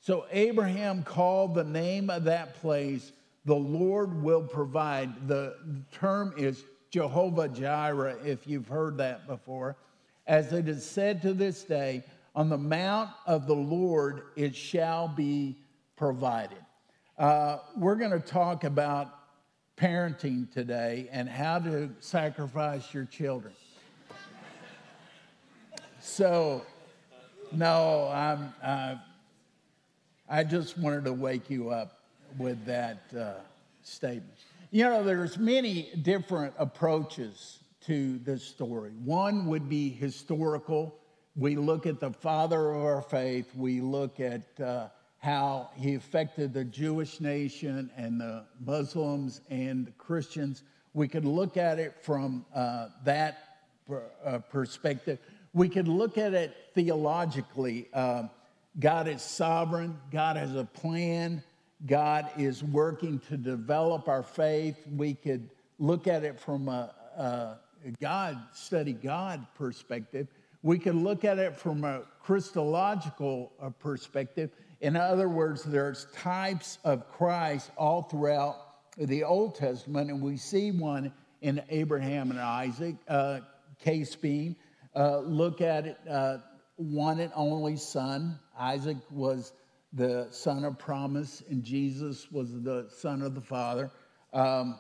So 0.06 0.28
Abraham 0.30 1.02
called 1.02 1.56
the 1.56 1.64
name 1.64 2.12
of 2.12 2.26
that 2.26 2.62
place, 2.62 3.12
the 3.44 3.56
Lord 3.56 4.22
will 4.22 4.44
provide. 4.44 5.28
The 5.28 5.56
term 5.92 6.32
is 6.38 6.64
Jehovah 6.92 7.50
Jireh, 7.50 8.20
if 8.24 8.46
you've 8.46 8.68
heard 8.68 8.98
that 8.98 9.26
before. 9.26 9.78
As 10.28 10.54
it 10.54 10.70
is 10.70 10.86
said 10.86 11.24
to 11.24 11.34
this 11.34 11.64
day, 11.64 12.04
on 12.36 12.50
the 12.50 12.58
mount 12.58 13.10
of 13.26 13.48
the 13.48 13.56
Lord 13.56 14.22
it 14.36 14.56
shall 14.56 15.08
be 15.08 15.56
provided. 15.96 16.64
Uh, 17.18 17.58
we're 17.76 17.96
going 17.96 18.12
to 18.12 18.20
talk 18.20 18.64
about 18.64 19.12
parenting 19.76 20.52
today 20.52 21.10
and 21.12 21.28
how 21.28 21.58
to 21.58 21.90
sacrifice 22.00 22.94
your 22.94 23.06
children. 23.06 23.56
so, 26.00 26.64
no, 27.52 28.08
I'm. 28.14 28.54
Uh, 28.62 28.98
I 30.28 30.44
just 30.44 30.78
wanted 30.78 31.06
to 31.06 31.14
wake 31.14 31.50
you 31.52 31.70
up 31.70 32.00
with 32.40 32.66
that 32.66 32.98
uh, 33.18 33.34
statement. 33.84 34.40
You 34.72 34.86
know, 34.86 35.04
there's 35.04 35.38
many 35.38 35.90
different 36.02 36.54
approaches 36.58 37.60
to 37.86 38.18
this 38.20 38.44
story. 38.44 38.92
One 39.04 39.46
would 39.46 39.70
be 39.70 39.90
historical. 39.90 40.96
We 41.36 41.56
look 41.56 41.86
at 41.86 42.00
the 42.00 42.12
father 42.12 42.72
of 42.72 42.84
our 42.84 43.02
faith. 43.04 43.46
We 43.56 43.82
look 43.82 44.20
at 44.20 44.42
uh, 44.60 44.88
how 45.20 45.70
he 45.76 45.94
affected 45.94 46.54
the 46.54 46.64
Jewish 46.64 47.22
nation 47.22 47.92
and 47.96 48.20
the 48.20 48.46
Muslims 48.66 49.42
and 49.52 49.86
the 49.86 49.92
Christians. 49.92 50.64
We 50.96 51.08
could 51.08 51.26
look 51.26 51.56
at 51.56 51.78
it 51.78 51.96
from 52.02 52.46
uh, 52.56 52.88
that 53.04 53.60
uh, 54.26 54.40
perspective. 54.50 55.20
We 55.54 55.70
could 55.70 55.88
look 55.88 56.18
at 56.18 56.34
it 56.34 56.56
theologically. 56.74 57.94
Um, 57.94 58.32
God 58.80 59.08
is 59.08 59.22
sovereign, 59.22 59.98
God 60.12 60.38
has 60.38 60.56
a 60.56 60.66
plan, 60.66 61.42
God 61.86 62.30
is 62.38 62.64
working 62.64 63.20
to 63.30 63.38
develop 63.38 64.08
our 64.08 64.24
faith. 64.24 64.76
We 64.96 65.14
could 65.14 65.50
look 65.80 66.08
at 66.08 66.24
it 66.24 66.40
from 66.40 66.68
a, 66.68 66.94
a 67.18 67.58
God, 68.02 68.38
study 68.54 68.94
God 68.94 69.46
perspective. 69.56 70.28
We 70.64 70.80
could 70.80 70.96
look 70.96 71.24
at 71.24 71.38
it 71.38 71.56
from 71.56 71.84
a 71.84 72.04
Christological 72.22 73.52
uh, 73.62 73.70
perspective. 73.70 74.50
In 74.82 74.96
other 74.96 75.30
words, 75.30 75.64
there's 75.64 76.08
types 76.16 76.80
of 76.84 77.08
Christ 77.08 77.72
all 77.78 78.04
throughout 78.04 78.56
the 78.98 79.24
Old 79.24 79.56
Testament, 79.56 80.10
and 80.10 80.22
we 80.22 80.38
see 80.38 80.72
one 80.72 81.14
in 81.42 81.62
Abraham 81.70 82.32
and 82.32 82.40
Isaac. 82.40 82.96
Uh, 83.08 83.40
case 83.80 84.16
being, 84.16 84.56
uh, 84.96 85.20
look 85.20 85.62
at 85.62 85.86
it, 85.86 86.00
uh, 86.10 86.38
one 86.78 87.20
and 87.20 87.32
only 87.36 87.76
son. 87.76 88.40
Isaac 88.58 88.98
was 89.12 89.54
the 89.94 90.28
son 90.30 90.64
of 90.66 90.78
promise, 90.78 91.44
and 91.50 91.64
Jesus 91.64 92.32
was 92.32 92.62
the 92.62 92.88
son 92.90 93.22
of 93.22 93.36
the 93.36 93.42
Father. 93.42 93.90
Um, 94.34 94.78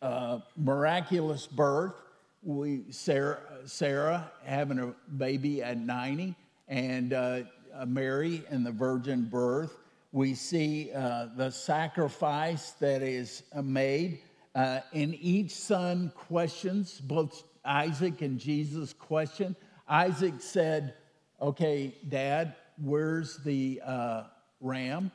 uh, 0.00 0.40
miraculous 0.56 1.46
birth. 1.46 1.94
We 2.42 2.82
Sarah, 2.90 3.38
Sarah 3.66 4.30
having 4.44 4.78
a 4.78 4.94
baby 5.16 5.62
at 5.62 5.78
90, 5.78 6.34
and 6.68 7.12
uh, 7.12 7.42
Mary 7.86 8.42
and 8.50 8.66
the 8.66 8.72
virgin 8.72 9.24
birth. 9.24 9.78
We 10.10 10.34
see 10.34 10.90
uh, 10.92 11.28
the 11.36 11.50
sacrifice 11.50 12.72
that 12.72 13.02
is 13.02 13.44
made. 13.62 14.18
Uh, 14.54 14.80
in 14.92 15.14
each 15.14 15.52
son 15.52 16.12
questions, 16.14 17.00
both 17.00 17.44
Isaac 17.64 18.20
and 18.20 18.38
Jesus 18.38 18.92
question 18.92 19.56
Isaac 19.88 20.34
said, 20.38 20.94
Okay, 21.40 21.94
Dad, 22.08 22.54
where's 22.78 23.38
the 23.38 23.80
uh, 23.84 24.24
ram? 24.60 25.10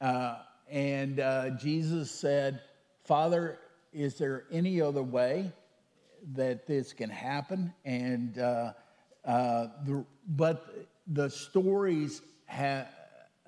Uh, 0.00 0.36
and 0.70 1.20
uh, 1.20 1.50
Jesus 1.50 2.10
said, 2.10 2.60
Father, 3.04 3.58
is 3.92 4.14
there 4.16 4.44
any 4.50 4.80
other 4.80 5.02
way 5.02 5.52
that 6.34 6.66
this 6.66 6.92
can 6.92 7.10
happen, 7.10 7.72
and 7.84 8.38
uh, 8.38 8.72
uh, 9.24 9.66
the, 9.84 10.04
but 10.28 10.88
the 11.06 11.28
stories 11.28 12.22
have 12.46 12.88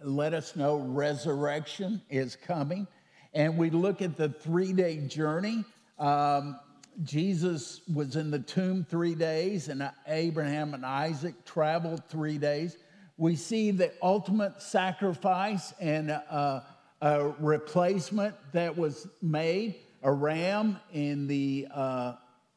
let 0.03 0.35
us 0.35 0.57
know 0.57 0.77
resurrection 0.77 2.03
is 2.11 2.37
coming, 2.37 2.87
and 3.33 3.57
we 3.57 3.71
look 3.71 4.03
at 4.03 4.17
the 4.17 4.29
three-day 4.29 5.07
journey. 5.07 5.65
Um, 5.99 6.59
Jesus 7.03 7.81
was 7.93 8.17
in 8.17 8.31
the 8.31 8.39
tomb 8.39 8.87
three 8.89 9.15
days, 9.15 9.69
and 9.69 9.91
Abraham 10.07 10.75
and 10.75 10.85
Isaac 10.85 11.45
traveled 11.45 12.03
three 12.09 12.39
days. 12.39 12.77
We 13.17 13.37
see 13.37 13.71
the 13.71 13.93
ultimate 14.03 14.61
sacrifice 14.61 15.73
and 15.81 16.11
uh, 16.11 16.61
a 17.01 17.29
replacement 17.41 18.35
that 18.53 18.77
was 18.77 19.07
made, 19.23 19.77
a 20.03 20.13
ram 20.13 20.79
in 20.93 21.27
the 21.27 21.69
uh, 21.73 22.15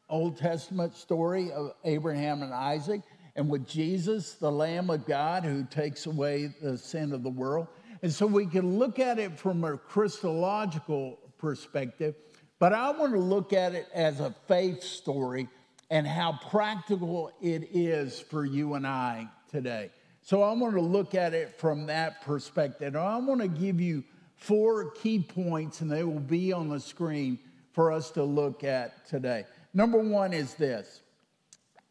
Old 0.09 0.37
Testament 0.37 0.95
story 0.95 1.51
of 1.51 1.73
Abraham 1.85 2.43
and 2.43 2.53
Isaac, 2.53 3.01
and 3.35 3.49
with 3.49 3.67
Jesus, 3.67 4.33
the 4.33 4.51
Lamb 4.51 4.89
of 4.89 5.05
God 5.05 5.43
who 5.45 5.63
takes 5.63 6.05
away 6.05 6.53
the 6.61 6.77
sin 6.77 7.13
of 7.13 7.23
the 7.23 7.29
world. 7.29 7.67
And 8.01 8.11
so 8.11 8.25
we 8.25 8.45
can 8.45 8.79
look 8.79 8.99
at 8.99 9.19
it 9.19 9.37
from 9.39 9.63
a 9.63 9.77
Christological 9.77 11.19
perspective 11.37 12.15
but 12.59 12.73
I 12.73 12.91
want 12.91 13.13
to 13.13 13.19
look 13.19 13.53
at 13.53 13.73
it 13.73 13.87
as 13.93 14.19
a 14.19 14.35
faith 14.47 14.83
story 14.83 15.47
and 15.89 16.05
how 16.05 16.37
practical 16.49 17.31
it 17.41 17.69
is 17.73 18.19
for 18.19 18.45
you 18.45 18.73
and 18.73 18.85
I 18.85 19.29
today. 19.49 19.91
So 20.29 20.43
I 20.43 20.51
want 20.51 20.75
to 20.75 20.81
look 20.81 21.15
at 21.15 21.33
it 21.33 21.59
from 21.59 21.87
that 21.87 22.21
perspective. 22.21 22.95
I 22.95 23.17
want 23.17 23.41
to 23.41 23.47
give 23.47 23.81
you 23.81 24.03
four 24.35 24.91
key 24.91 25.23
points, 25.23 25.81
and 25.81 25.91
they 25.91 26.03
will 26.03 26.19
be 26.19 26.53
on 26.53 26.69
the 26.69 26.79
screen 26.79 27.39
for 27.71 27.91
us 27.91 28.11
to 28.11 28.23
look 28.23 28.63
at 28.63 29.07
today. 29.07 29.45
Number 29.73 29.97
one 29.97 30.31
is 30.31 30.53
this 30.53 31.01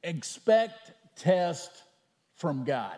expect 0.05 0.93
test 1.17 1.83
from 2.37 2.63
God. 2.63 2.95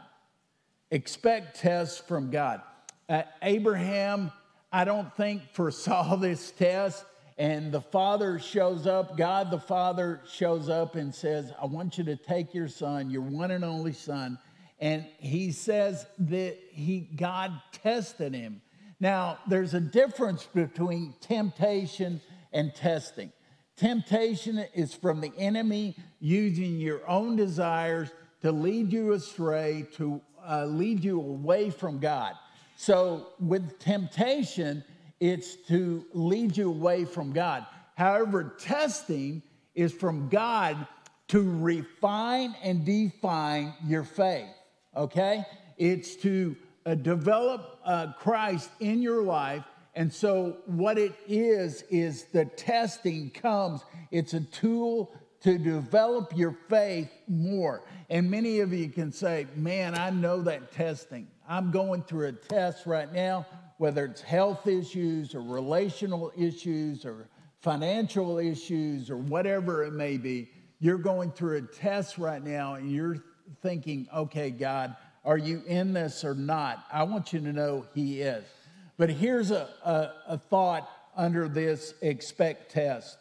Expect 0.90 1.58
tests 1.58 1.98
from 1.98 2.30
God. 2.30 2.60
Uh, 3.08 3.22
Abraham, 3.40 4.30
I 4.70 4.84
don't 4.84 5.10
think, 5.16 5.40
foresaw 5.54 6.16
this 6.20 6.50
test 6.50 7.02
and 7.40 7.72
the 7.72 7.80
father 7.80 8.38
shows 8.38 8.86
up, 8.86 9.16
God 9.16 9.50
the 9.50 9.58
Father 9.58 10.20
shows 10.30 10.68
up 10.68 10.94
and 10.96 11.14
says, 11.14 11.50
I 11.58 11.64
want 11.64 11.96
you 11.96 12.04
to 12.04 12.16
take 12.16 12.52
your 12.52 12.68
son, 12.68 13.08
your 13.08 13.22
one 13.22 13.50
and 13.52 13.64
only 13.64 13.94
son. 13.94 14.38
And 14.80 15.06
he 15.18 15.52
says 15.52 16.06
that 16.18 16.56
he 16.72 17.00
God 17.00 17.52
tested 17.72 18.34
him. 18.34 18.62
Now, 18.98 19.38
there's 19.48 19.74
a 19.74 19.80
difference 19.80 20.46
between 20.46 21.14
temptation 21.20 22.20
and 22.52 22.74
testing. 22.74 23.32
Temptation 23.76 24.58
is 24.74 24.94
from 24.94 25.20
the 25.20 25.32
enemy 25.38 25.96
using 26.18 26.78
your 26.78 27.08
own 27.08 27.36
desires 27.36 28.10
to 28.42 28.52
lead 28.52 28.92
you 28.92 29.12
astray, 29.12 29.86
to 29.96 30.20
uh, 30.46 30.66
lead 30.66 31.04
you 31.04 31.18
away 31.20 31.70
from 31.70 31.98
God. 31.98 32.34
So, 32.76 33.28
with 33.38 33.78
temptation, 33.78 34.82
it's 35.18 35.56
to 35.68 36.04
lead 36.14 36.56
you 36.56 36.68
away 36.70 37.04
from 37.04 37.32
God. 37.32 37.66
However, 37.94 38.54
testing 38.58 39.42
is 39.74 39.92
from 39.92 40.28
God 40.28 40.86
to 41.28 41.42
refine 41.60 42.56
and 42.62 42.84
define 42.84 43.74
your 43.86 44.04
faith, 44.04 44.48
okay? 44.96 45.44
It's 45.76 46.16
to 46.16 46.56
uh, 46.86 46.94
develop 46.94 47.78
uh, 47.84 48.12
Christ 48.18 48.70
in 48.80 49.02
your 49.02 49.22
life. 49.22 49.64
And 49.94 50.12
so, 50.12 50.58
what 50.66 50.98
it 50.98 51.14
is, 51.26 51.82
is 51.90 52.24
the 52.32 52.44
testing 52.44 53.30
comes, 53.30 53.82
it's 54.10 54.34
a 54.34 54.40
tool 54.40 55.12
to 55.40 55.58
develop 55.58 56.32
your 56.36 56.56
faith 56.68 57.10
more. 57.26 57.82
And 58.08 58.30
many 58.30 58.60
of 58.60 58.72
you 58.72 58.88
can 58.88 59.10
say, 59.10 59.46
Man, 59.56 59.98
I 59.98 60.10
know 60.10 60.42
that 60.42 60.72
testing. 60.72 61.26
I'm 61.48 61.70
going 61.70 62.02
through 62.04 62.28
a 62.28 62.32
test 62.32 62.86
right 62.86 63.12
now 63.12 63.46
whether 63.80 64.04
it's 64.04 64.20
health 64.20 64.66
issues 64.66 65.34
or 65.34 65.40
relational 65.40 66.30
issues 66.36 67.06
or 67.06 67.30
financial 67.62 68.36
issues 68.36 69.10
or 69.10 69.16
whatever 69.16 69.84
it 69.84 69.94
may 69.94 70.18
be, 70.18 70.50
you're 70.80 70.98
going 70.98 71.32
through 71.32 71.56
a 71.56 71.62
test 71.62 72.18
right 72.18 72.44
now 72.44 72.74
and 72.74 72.92
you're 72.92 73.16
thinking, 73.62 74.08
okay, 74.14 74.50
God, 74.50 74.96
are 75.24 75.38
you 75.38 75.62
in 75.66 75.92
this 75.92 76.24
or 76.24 76.34
not? 76.34 76.84
I 76.92 77.02
want 77.04 77.32
you 77.32 77.40
to 77.40 77.52
know 77.52 77.86
He 77.94 78.22
is. 78.22 78.44
But 78.96 79.10
here's 79.10 79.50
a, 79.50 79.68
a, 79.84 80.34
a 80.34 80.38
thought 80.38 80.88
under 81.16 81.48
this 81.48 81.94
expect 82.00 82.72
test 82.72 83.18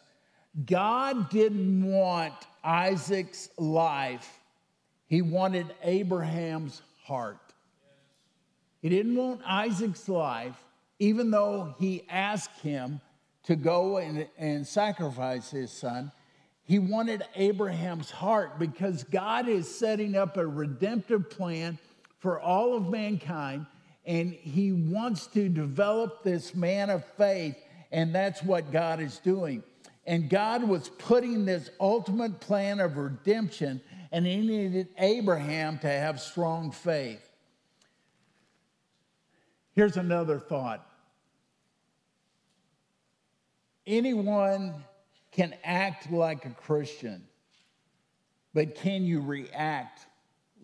God 0.64 1.30
didn't 1.30 1.84
want 1.84 2.34
Isaac's 2.64 3.48
life, 3.58 4.40
He 5.06 5.22
wanted 5.22 5.66
Abraham's 5.82 6.82
heart. 7.04 7.38
He 8.80 8.88
didn't 8.88 9.16
want 9.16 9.42
Isaac's 9.46 10.08
life, 10.08 10.56
even 10.98 11.30
though 11.30 11.74
he 11.78 12.04
asked 12.08 12.60
him 12.60 13.00
to 13.44 13.56
go 13.56 13.98
and, 13.98 14.26
and 14.38 14.66
sacrifice 14.66 15.50
his 15.50 15.70
son. 15.70 16.12
He 16.70 16.78
wanted 16.78 17.24
Abraham's 17.34 18.12
heart 18.12 18.60
because 18.60 19.02
God 19.02 19.48
is 19.48 19.68
setting 19.68 20.14
up 20.14 20.36
a 20.36 20.46
redemptive 20.46 21.28
plan 21.28 21.80
for 22.20 22.38
all 22.38 22.76
of 22.76 22.88
mankind, 22.88 23.66
and 24.06 24.32
he 24.32 24.70
wants 24.70 25.26
to 25.34 25.48
develop 25.48 26.22
this 26.22 26.54
man 26.54 26.88
of 26.88 27.04
faith, 27.16 27.56
and 27.90 28.14
that's 28.14 28.40
what 28.44 28.70
God 28.70 29.00
is 29.00 29.18
doing. 29.18 29.64
And 30.06 30.30
God 30.30 30.62
was 30.62 30.90
putting 30.90 31.44
this 31.44 31.70
ultimate 31.80 32.38
plan 32.38 32.78
of 32.78 32.96
redemption, 32.96 33.80
and 34.12 34.24
he 34.24 34.36
needed 34.36 34.90
Abraham 34.96 35.76
to 35.80 35.88
have 35.88 36.20
strong 36.20 36.70
faith. 36.70 37.28
Here's 39.74 39.96
another 39.96 40.38
thought 40.38 40.86
anyone 43.88 44.84
can 45.32 45.54
act 45.64 46.10
like 46.10 46.44
a 46.44 46.50
Christian, 46.50 47.24
but 48.52 48.74
can 48.74 49.04
you 49.04 49.20
react 49.20 50.06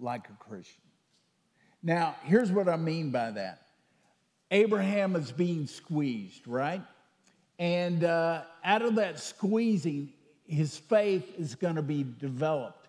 like 0.01 0.29
a 0.29 0.45
Christian? 0.45 0.83
Now, 1.83 2.17
here's 2.25 2.51
what 2.51 2.69
I 2.69 2.77
mean 2.77 3.11
by 3.11 3.31
that 3.33 3.63
Abraham 4.51 5.17
is 5.17 5.33
being 5.33 5.67
squeezed, 5.67 6.47
right? 6.47 6.83
And 7.59 8.05
uh, 8.05 8.43
out 8.65 8.83
of 8.83 8.97
that 8.97 9.19
squeezing, 9.19 10.13
his 10.47 10.77
faith 10.77 11.33
is 11.39 11.55
going 11.55 11.77
to 11.77 11.83
be 11.83 12.05
developed. 12.19 12.89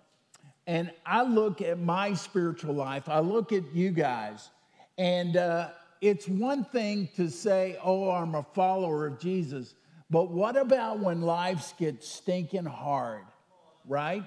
And 0.66 0.92
I 1.06 1.24
look 1.24 1.62
at 1.62 1.80
my 1.80 2.14
spiritual 2.14 2.76
life, 2.76 3.08
I 3.08 3.20
look 3.20 3.54
at 3.54 3.74
you 3.74 3.92
guys, 3.92 4.50
and 4.98 5.38
uh, 5.38 5.70
it's 6.02 6.28
one 6.28 6.66
thing 6.66 7.08
to 7.16 7.30
say, 7.30 7.78
oh, 7.84 8.10
I'm 8.12 8.36
a 8.36 8.44
follower 8.54 9.08
of 9.08 9.20
Jesus, 9.20 9.76
but 10.10 10.32
what 10.32 10.56
about 10.56 11.00
when 11.00 11.22
lives 11.22 11.74
get 11.78 12.04
stinking 12.04 12.66
hard, 12.66 13.24
right? 13.86 14.24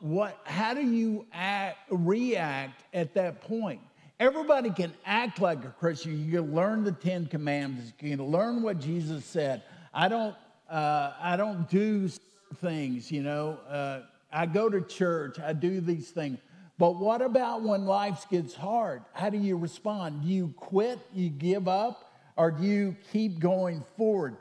What, 0.00 0.38
how 0.44 0.74
do 0.74 0.82
you 0.82 1.26
act, 1.32 1.78
react 1.90 2.84
at 2.94 3.14
that 3.14 3.40
point? 3.40 3.80
Everybody 4.20 4.70
can 4.70 4.94
act 5.04 5.40
like 5.40 5.64
a 5.64 5.74
Christian. 5.78 6.24
You 6.24 6.40
can 6.40 6.54
learn 6.54 6.84
the 6.84 6.92
Ten 6.92 7.26
Commandments. 7.26 7.92
You 8.00 8.16
can 8.16 8.26
learn 8.26 8.62
what 8.62 8.78
Jesus 8.78 9.24
said. 9.24 9.62
I 9.92 10.08
don't, 10.08 10.34
uh, 10.70 11.12
I 11.20 11.36
don't 11.36 11.68
do 11.68 12.08
things, 12.56 13.10
you 13.10 13.22
know. 13.22 13.58
Uh, 13.68 14.00
I 14.32 14.46
go 14.46 14.70
to 14.70 14.80
church. 14.80 15.38
I 15.38 15.52
do 15.52 15.80
these 15.80 16.10
things. 16.10 16.38
But 16.78 16.96
what 16.96 17.20
about 17.22 17.62
when 17.62 17.84
life 17.86 18.26
gets 18.30 18.54
hard? 18.54 19.02
How 19.12 19.30
do 19.30 19.38
you 19.38 19.56
respond? 19.56 20.22
Do 20.22 20.28
you 20.28 20.54
quit? 20.56 20.98
You 21.14 21.30
give 21.30 21.68
up? 21.68 22.12
Or 22.36 22.50
do 22.50 22.64
you 22.64 22.96
keep 23.12 23.38
going 23.38 23.82
forward? 23.96 24.36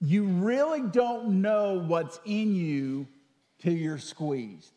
You 0.00 0.24
really 0.24 0.82
don't 0.82 1.42
know 1.42 1.74
what's 1.74 2.18
in 2.24 2.54
you 2.54 3.06
till 3.58 3.74
you're 3.74 3.98
squeezed. 3.98 4.72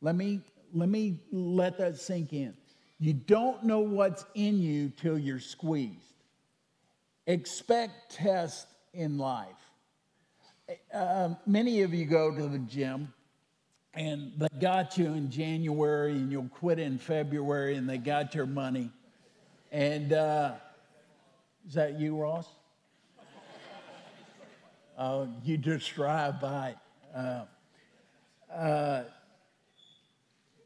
Let 0.00 0.14
me, 0.14 0.40
let 0.74 0.88
me 0.88 1.20
let 1.32 1.78
that 1.78 1.98
sink 1.98 2.32
in. 2.32 2.54
You 3.00 3.14
don't 3.14 3.64
know 3.64 3.80
what's 3.80 4.24
in 4.34 4.60
you 4.60 4.90
till 4.90 5.18
you're 5.18 5.40
squeezed. 5.40 5.94
Expect 7.26 8.12
tests 8.12 8.66
in 8.92 9.18
life. 9.18 9.46
Uh, 10.92 11.30
many 11.46 11.82
of 11.82 11.94
you 11.94 12.04
go 12.04 12.34
to 12.34 12.46
the 12.46 12.58
gym 12.58 13.12
and 13.94 14.32
they 14.36 14.48
got 14.60 14.98
you 14.98 15.06
in 15.06 15.30
January 15.30 16.12
and 16.12 16.30
you'll 16.30 16.48
quit 16.48 16.78
in 16.78 16.98
February 16.98 17.76
and 17.76 17.88
they 17.88 17.98
got 17.98 18.34
your 18.34 18.46
money. 18.46 18.90
And 19.72 20.12
uh, 20.12 20.52
is 21.68 21.74
that 21.74 22.00
you, 22.00 22.16
Ross? 22.16 22.46
Uh, 24.96 25.26
you 25.44 25.58
just 25.58 25.94
drive 25.94 26.40
by. 26.40 26.74
Uh, 27.14 27.44
uh, 28.52 29.04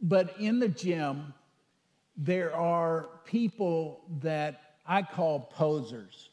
but 0.01 0.38
in 0.38 0.61
the 0.61 0.69
gym, 0.69 1.35
there 2.17 2.55
are 2.55 3.09
people 3.25 4.05
that 4.21 4.77
I 4.87 5.03
call 5.03 5.41
posers. 5.41 6.31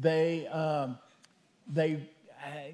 They, 0.00 0.46
um, 0.46 0.98
they 1.70 2.08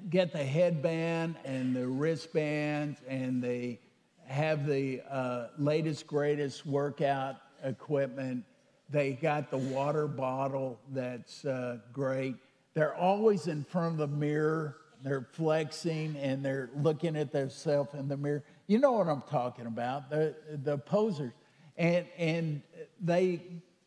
get 0.09 0.31
the 0.31 0.43
headband 0.43 1.35
and 1.43 1.75
the 1.75 1.87
wristbands, 1.87 3.01
and 3.05 3.43
they 3.43 3.81
have 4.27 4.65
the 4.65 5.01
uh, 5.09 5.47
latest, 5.57 6.07
greatest 6.07 6.65
workout 6.65 7.35
equipment. 7.63 8.45
They 8.91 9.13
got 9.13 9.49
the 9.49 9.57
water 9.57 10.07
bottle 10.07 10.79
that's 10.91 11.45
uh, 11.45 11.77
great. 11.93 12.35
They're 12.73 12.95
always 12.95 13.47
in 13.47 13.63
front 13.63 13.93
of 13.93 13.97
the 14.09 14.15
mirror. 14.15 14.77
They're 15.03 15.27
flexing 15.33 16.15
and 16.17 16.43
they're 16.43 16.69
looking 16.75 17.15
at 17.15 17.31
themselves 17.31 17.93
in 17.93 18.07
the 18.07 18.17
mirror. 18.17 18.43
You 18.67 18.79
know 18.79 18.91
what 18.91 19.07
I'm 19.07 19.23
talking 19.23 19.65
about, 19.65 20.09
the, 20.09 20.35
the 20.63 20.77
posers. 20.77 21.31
And, 21.77 22.05
and 22.17 22.61
they 23.01 23.41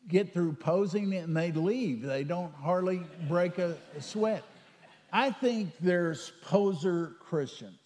get 0.08 0.32
through 0.32 0.54
posing 0.54 1.14
and 1.14 1.36
they 1.36 1.52
leave. 1.52 2.02
They 2.02 2.24
don't 2.24 2.54
hardly 2.54 3.02
break 3.28 3.58
a, 3.58 3.76
a 3.96 4.02
sweat. 4.02 4.42
I 5.12 5.30
think 5.30 5.70
there's 5.80 6.32
poser 6.42 7.12
Christians. 7.20 7.78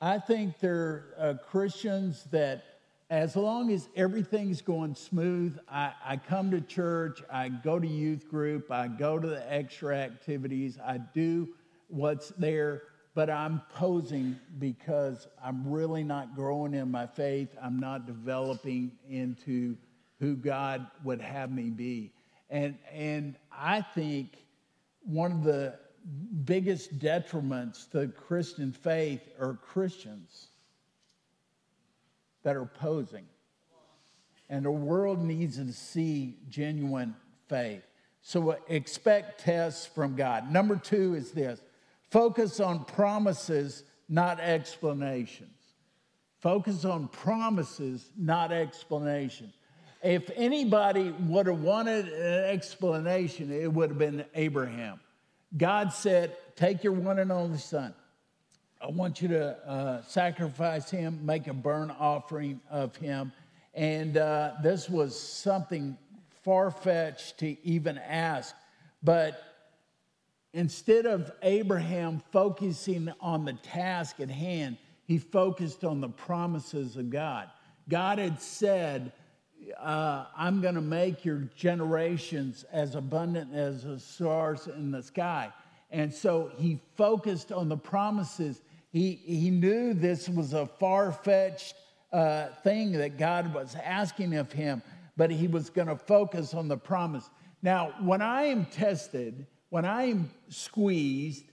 I 0.00 0.18
think 0.18 0.58
there 0.60 1.04
are 1.18 1.28
uh, 1.30 1.34
Christians 1.34 2.24
that, 2.30 2.64
as 3.10 3.36
long 3.36 3.70
as 3.72 3.88
everything's 3.96 4.60
going 4.60 4.94
smooth, 4.94 5.58
I, 5.68 5.92
I 6.04 6.16
come 6.18 6.50
to 6.50 6.60
church, 6.60 7.22
I 7.32 7.48
go 7.48 7.78
to 7.78 7.86
youth 7.86 8.28
group, 8.28 8.70
I 8.70 8.88
go 8.88 9.18
to 9.18 9.26
the 9.26 9.52
extra 9.52 9.96
activities, 9.96 10.78
I 10.84 10.98
do 10.98 11.48
what's 11.88 12.28
there, 12.30 12.82
but 13.14 13.30
I'm 13.30 13.62
posing 13.74 14.38
because 14.58 15.26
I'm 15.42 15.70
really 15.70 16.04
not 16.04 16.36
growing 16.36 16.74
in 16.74 16.90
my 16.90 17.06
faith. 17.06 17.48
I'm 17.60 17.80
not 17.80 18.06
developing 18.06 18.92
into 19.08 19.76
who 20.20 20.36
God 20.36 20.86
would 21.02 21.20
have 21.20 21.50
me 21.50 21.70
be. 21.70 22.12
And, 22.50 22.76
and 22.92 23.36
I 23.50 23.80
think 23.80 24.36
one 25.00 25.32
of 25.32 25.44
the 25.44 25.78
biggest 26.44 26.98
detriments 26.98 27.90
to 27.90 28.08
Christian 28.08 28.70
faith 28.70 29.22
are 29.40 29.54
Christians 29.54 30.47
that 32.42 32.56
are 32.56 32.66
posing. 32.66 33.26
And 34.48 34.64
the 34.64 34.70
world 34.70 35.22
needs 35.22 35.56
to 35.56 35.72
see 35.72 36.36
genuine 36.48 37.14
faith. 37.48 37.82
So 38.22 38.56
expect 38.68 39.40
tests 39.40 39.86
from 39.86 40.16
God. 40.16 40.50
Number 40.50 40.76
two 40.76 41.14
is 41.14 41.32
this 41.32 41.60
focus 42.10 42.60
on 42.60 42.84
promises, 42.84 43.84
not 44.08 44.40
explanations. 44.40 45.50
Focus 46.40 46.84
on 46.84 47.08
promises, 47.08 48.10
not 48.16 48.52
explanations. 48.52 49.54
If 50.02 50.30
anybody 50.36 51.10
would 51.10 51.46
have 51.46 51.60
wanted 51.60 52.08
an 52.08 52.44
explanation, 52.44 53.50
it 53.50 53.72
would 53.72 53.90
have 53.90 53.98
been 53.98 54.24
Abraham. 54.34 55.00
God 55.56 55.92
said, 55.92 56.36
Take 56.54 56.84
your 56.84 56.92
one 56.92 57.18
and 57.18 57.32
only 57.32 57.58
son. 57.58 57.94
I 58.80 58.86
want 58.90 59.20
you 59.20 59.28
to 59.28 59.68
uh, 59.68 60.02
sacrifice 60.02 60.88
him, 60.88 61.18
make 61.26 61.48
a 61.48 61.52
burnt 61.52 61.92
offering 61.98 62.60
of 62.70 62.94
him. 62.94 63.32
And 63.74 64.16
uh, 64.16 64.52
this 64.62 64.88
was 64.88 65.18
something 65.18 65.98
far 66.44 66.70
fetched 66.70 67.38
to 67.38 67.56
even 67.66 67.98
ask. 67.98 68.54
But 69.02 69.42
instead 70.52 71.06
of 71.06 71.30
Abraham 71.42 72.22
focusing 72.30 73.12
on 73.20 73.44
the 73.44 73.54
task 73.54 74.20
at 74.20 74.30
hand, 74.30 74.76
he 75.06 75.18
focused 75.18 75.82
on 75.84 76.00
the 76.00 76.08
promises 76.08 76.96
of 76.96 77.10
God. 77.10 77.50
God 77.88 78.18
had 78.18 78.40
said, 78.40 79.12
uh, 79.80 80.26
I'm 80.36 80.60
going 80.60 80.76
to 80.76 80.80
make 80.80 81.24
your 81.24 81.48
generations 81.56 82.64
as 82.70 82.94
abundant 82.94 83.54
as 83.54 83.82
the 83.82 83.98
stars 83.98 84.68
in 84.68 84.92
the 84.92 85.02
sky. 85.02 85.52
And 85.90 86.12
so 86.12 86.52
he 86.58 86.78
focused 86.96 87.50
on 87.50 87.68
the 87.68 87.76
promises. 87.76 88.60
He, 88.98 89.12
he 89.24 89.50
knew 89.50 89.94
this 89.94 90.28
was 90.28 90.54
a 90.54 90.66
far 90.66 91.12
fetched 91.12 91.74
uh, 92.12 92.48
thing 92.64 92.92
that 92.92 93.18
God 93.18 93.54
was 93.54 93.76
asking 93.76 94.34
of 94.36 94.50
him, 94.50 94.82
but 95.16 95.30
he 95.30 95.46
was 95.46 95.70
going 95.70 95.88
to 95.88 95.96
focus 95.96 96.54
on 96.54 96.68
the 96.68 96.76
promise. 96.76 97.28
Now, 97.62 97.94
when 98.00 98.22
I 98.22 98.44
am 98.44 98.66
tested, 98.66 99.46
when 99.70 99.84
I 99.84 100.04
am 100.04 100.30
squeezed, 100.48 101.44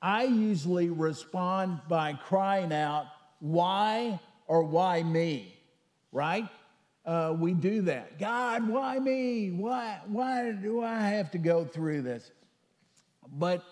I 0.00 0.24
usually 0.24 0.88
respond 0.88 1.80
by 1.88 2.14
crying 2.14 2.72
out, 2.72 3.06
Why 3.40 4.20
or 4.46 4.62
why 4.62 5.02
me? 5.02 5.54
Right? 6.12 6.48
uh, 7.04 7.34
we 7.38 7.52
do 7.52 7.82
that. 7.82 8.18
God, 8.18 8.68
why 8.68 8.98
me? 8.98 9.50
Why, 9.50 10.00
why 10.06 10.52
do 10.52 10.82
I 10.82 11.00
have 11.00 11.30
to 11.32 11.38
go 11.38 11.64
through 11.64 12.02
this? 12.02 12.30
But 13.30 13.62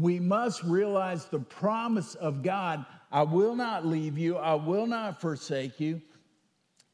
we 0.00 0.18
must 0.18 0.62
realize 0.62 1.26
the 1.26 1.38
promise 1.38 2.14
of 2.14 2.42
God 2.42 2.84
I 3.12 3.22
will 3.22 3.56
not 3.56 3.84
leave 3.84 4.16
you, 4.16 4.36
I 4.36 4.54
will 4.54 4.86
not 4.86 5.20
forsake 5.20 5.80
you. 5.80 6.00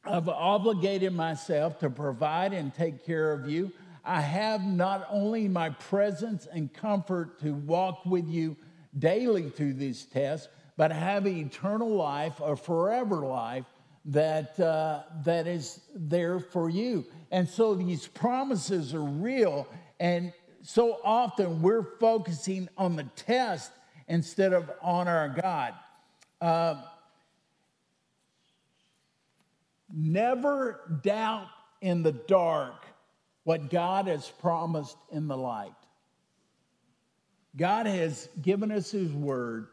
I've 0.05 0.29
obligated 0.29 1.13
myself 1.13 1.79
to 1.81 1.91
provide 1.91 2.53
and 2.53 2.73
take 2.73 3.05
care 3.05 3.33
of 3.33 3.49
you. 3.49 3.73
I 4.05 4.21
have 4.21 4.65
not 4.65 5.07
only 5.11 5.49
my 5.49 5.71
presence 5.71 6.47
and 6.47 6.73
comfort 6.73 7.41
to 7.41 7.53
walk 7.53 8.07
with 8.07 8.29
you 8.29 8.57
daily 8.99 9.51
through 9.51 9.75
these 9.75 10.07
tests, 10.07 10.49
but 10.77 10.93
have 10.93 11.27
eternal 11.27 11.91
life, 11.91 12.41
a 12.41 12.57
forever 12.57 13.17
life 13.17 13.65
that, 14.07 14.59
uh, 14.61 15.03
that 15.25 15.47
is 15.47 15.81
there 15.95 16.39
for 16.39 16.71
you. 16.71 17.05
And 17.31 17.49
so 17.49 17.75
these 17.75 18.07
promises 18.07 18.95
are 18.95 19.03
real. 19.03 19.67
And 19.99 20.33
so 20.67 20.99
often 21.05 21.63
we're 21.63 21.83
focusing 21.99 22.69
on 22.77 22.97
the 22.97 23.05
test 23.17 23.71
instead 24.09 24.53
of 24.53 24.71
on 24.83 25.09
our 25.09 25.29
God. 25.29 25.75
Uh, 26.41 26.83
never 29.93 31.01
doubt 31.03 31.49
in 31.81 32.03
the 32.03 32.13
dark 32.13 32.85
what 33.45 33.71
God 33.71 34.07
has 34.07 34.29
promised 34.29 34.97
in 35.11 35.29
the 35.29 35.37
light. 35.37 35.73
God 37.57 37.87
has 37.87 38.29
given 38.43 38.71
us 38.71 38.91
His 38.91 39.13
word, 39.13 39.69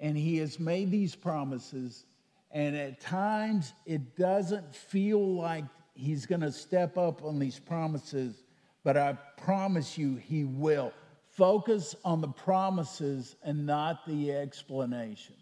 and 0.00 0.16
He 0.16 0.38
has 0.38 0.58
made 0.58 0.90
these 0.90 1.14
promises 1.14 2.04
and 2.52 2.76
at 2.76 3.00
times, 3.00 3.72
it 3.86 4.16
doesn't 4.16 4.74
feel 4.74 5.34
like 5.36 5.64
he's 5.94 6.26
going 6.26 6.40
to 6.40 6.50
step 6.50 6.98
up 6.98 7.22
on 7.24 7.38
these 7.38 7.58
promises, 7.58 8.42
but 8.84 8.96
I 8.96 9.14
promise 9.36 9.98
you, 9.98 10.16
he 10.16 10.44
will. 10.44 10.92
Focus 11.30 11.94
on 12.04 12.20
the 12.20 12.28
promises 12.28 13.36
and 13.42 13.66
not 13.66 14.06
the 14.06 14.32
explanations. 14.32 15.38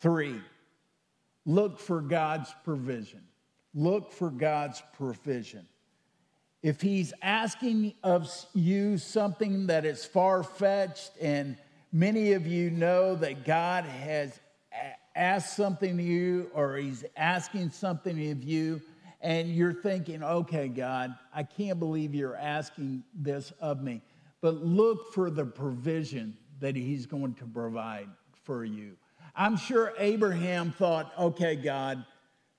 Three, 0.00 0.40
look 1.44 1.78
for 1.78 2.00
God's 2.00 2.54
provision. 2.64 3.22
Look 3.74 4.12
for 4.12 4.30
God's 4.30 4.82
provision. 4.94 5.66
If 6.62 6.80
he's 6.80 7.12
asking 7.22 7.94
of 8.02 8.30
you 8.54 8.98
something 8.98 9.68
that 9.68 9.84
is 9.84 10.04
far 10.04 10.42
fetched, 10.42 11.12
and 11.20 11.56
many 11.92 12.32
of 12.32 12.46
you 12.46 12.70
know 12.70 13.14
that 13.16 13.44
God 13.44 13.84
has 13.84 14.38
asked 15.14 15.56
something 15.56 15.96
to 15.96 16.02
you 16.02 16.50
or 16.54 16.76
he's 16.76 17.04
asking 17.16 17.70
something 17.70 18.30
of 18.30 18.42
you, 18.42 18.80
and 19.20 19.48
you're 19.48 19.74
thinking, 19.74 20.22
okay, 20.22 20.68
God, 20.68 21.14
I 21.34 21.42
can't 21.42 21.78
believe 21.78 22.14
you're 22.14 22.36
asking 22.36 23.04
this 23.14 23.52
of 23.60 23.82
me. 23.82 24.02
But 24.40 24.64
look 24.64 25.12
for 25.12 25.30
the 25.30 25.44
provision 25.44 26.36
that 26.60 26.74
he's 26.74 27.06
going 27.06 27.34
to 27.34 27.44
provide 27.44 28.08
for 28.44 28.64
you. 28.64 28.96
I'm 29.36 29.56
sure 29.56 29.92
Abraham 29.98 30.72
thought, 30.72 31.12
okay, 31.18 31.56
God, 31.56 32.04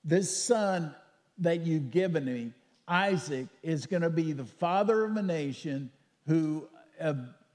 this 0.04 0.44
son 0.44 0.94
that 1.38 1.66
you've 1.66 1.90
given 1.90 2.24
me, 2.24 2.52
Isaac, 2.86 3.46
is 3.62 3.86
going 3.86 4.02
to 4.02 4.10
be 4.10 4.32
the 4.32 4.44
father 4.44 5.04
of 5.04 5.16
a 5.16 5.22
nation 5.22 5.90
who 6.26 6.68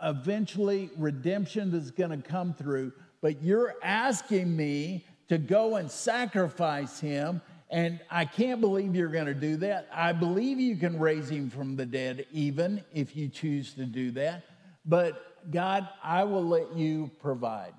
eventually 0.02 0.90
redemption 0.98 1.74
is 1.74 1.92
going 1.92 2.10
to 2.10 2.30
come 2.30 2.54
through 2.54 2.92
but 3.22 3.42
you're 3.42 3.76
asking 3.82 4.56
me 4.56 5.06
to 5.30 5.38
go 5.38 5.76
and 5.76 5.90
sacrifice 5.90 7.00
him. 7.00 7.42
And 7.70 8.00
I 8.10 8.26
can't 8.26 8.62
believe 8.62 8.96
you're 8.96 9.10
going 9.10 9.26
to 9.26 9.34
do 9.34 9.58
that. 9.58 9.90
I 9.94 10.14
believe 10.14 10.60
you 10.60 10.78
can 10.78 11.00
raise 11.00 11.30
him 11.30 11.50
from 11.50 11.76
the 11.76 11.86
dead, 11.86 12.26
even 12.32 12.84
if 12.94 13.16
you 13.16 13.28
choose 13.28 13.74
to 13.74 13.86
do 13.86 14.12
that. 14.12 14.44
But 14.86 15.52
God, 15.52 15.88
I 16.02 16.24
will 16.24 16.46
let 16.46 16.76
you 16.76 17.12
provide. 17.20 17.74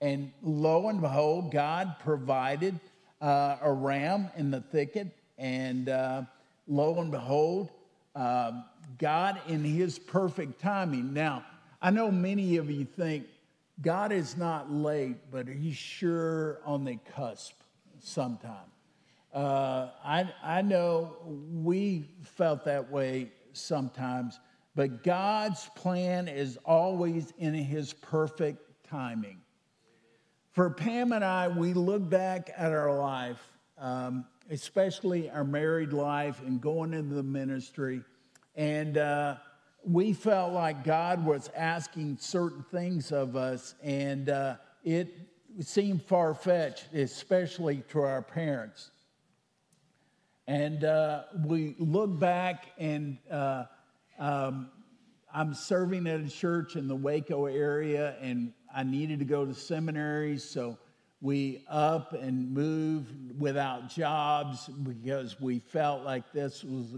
And 0.00 0.32
lo 0.42 0.88
and 0.88 1.00
behold, 1.00 1.52
God 1.52 1.96
provided 2.00 2.78
uh, 3.20 3.56
a 3.60 3.72
ram 3.72 4.30
in 4.36 4.50
the 4.50 4.60
thicket. 4.60 5.08
And 5.36 5.88
uh, 5.88 6.22
lo 6.66 7.00
and 7.00 7.10
behold, 7.10 7.70
uh, 8.14 8.62
God 8.96 9.40
in 9.46 9.62
his 9.62 9.98
perfect 9.98 10.60
timing. 10.60 11.12
Now, 11.12 11.44
I 11.80 11.90
know 11.90 12.10
many 12.10 12.56
of 12.56 12.70
you 12.70 12.84
think, 12.84 13.26
God 13.80 14.10
is 14.10 14.36
not 14.36 14.72
late, 14.72 15.16
but 15.30 15.46
He's 15.46 15.76
sure 15.76 16.58
on 16.64 16.84
the 16.84 16.98
cusp 17.14 17.54
sometime. 18.00 18.56
Uh, 19.38 19.90
I, 20.04 20.28
I 20.42 20.62
know 20.62 21.14
we 21.24 22.08
felt 22.24 22.64
that 22.64 22.90
way 22.90 23.30
sometimes, 23.52 24.40
but 24.74 25.04
God's 25.04 25.70
plan 25.76 26.26
is 26.26 26.58
always 26.64 27.32
in 27.38 27.54
his 27.54 27.92
perfect 27.92 28.82
timing. 28.90 29.38
For 30.50 30.70
Pam 30.70 31.12
and 31.12 31.24
I, 31.24 31.46
we 31.46 31.72
look 31.72 32.10
back 32.10 32.50
at 32.56 32.72
our 32.72 32.98
life, 32.98 33.40
um, 33.78 34.24
especially 34.50 35.30
our 35.30 35.44
married 35.44 35.92
life 35.92 36.40
and 36.44 36.60
going 36.60 36.92
into 36.92 37.14
the 37.14 37.22
ministry, 37.22 38.02
and 38.56 38.98
uh, 38.98 39.36
we 39.84 40.14
felt 40.14 40.52
like 40.52 40.82
God 40.82 41.24
was 41.24 41.48
asking 41.54 42.16
certain 42.18 42.64
things 42.72 43.12
of 43.12 43.36
us, 43.36 43.76
and 43.84 44.30
uh, 44.30 44.56
it 44.82 45.14
seemed 45.60 46.02
far 46.02 46.34
fetched, 46.34 46.92
especially 46.92 47.84
to 47.90 48.00
our 48.00 48.20
parents. 48.20 48.90
And 50.48 50.82
uh, 50.82 51.24
we 51.44 51.74
look 51.78 52.18
back, 52.18 52.68
and 52.78 53.18
uh, 53.30 53.64
um, 54.18 54.70
I'm 55.32 55.52
serving 55.52 56.06
at 56.06 56.20
a 56.20 56.28
church 56.30 56.74
in 56.74 56.88
the 56.88 56.96
Waco 56.96 57.44
area, 57.44 58.16
and 58.22 58.54
I 58.74 58.82
needed 58.82 59.18
to 59.18 59.26
go 59.26 59.44
to 59.44 59.52
seminary, 59.52 60.38
so 60.38 60.78
we 61.20 61.64
up 61.68 62.14
and 62.14 62.50
moved 62.50 63.38
without 63.38 63.90
jobs 63.90 64.68
because 64.68 65.38
we 65.38 65.58
felt 65.58 66.02
like 66.02 66.32
this 66.32 66.64
was 66.64 66.96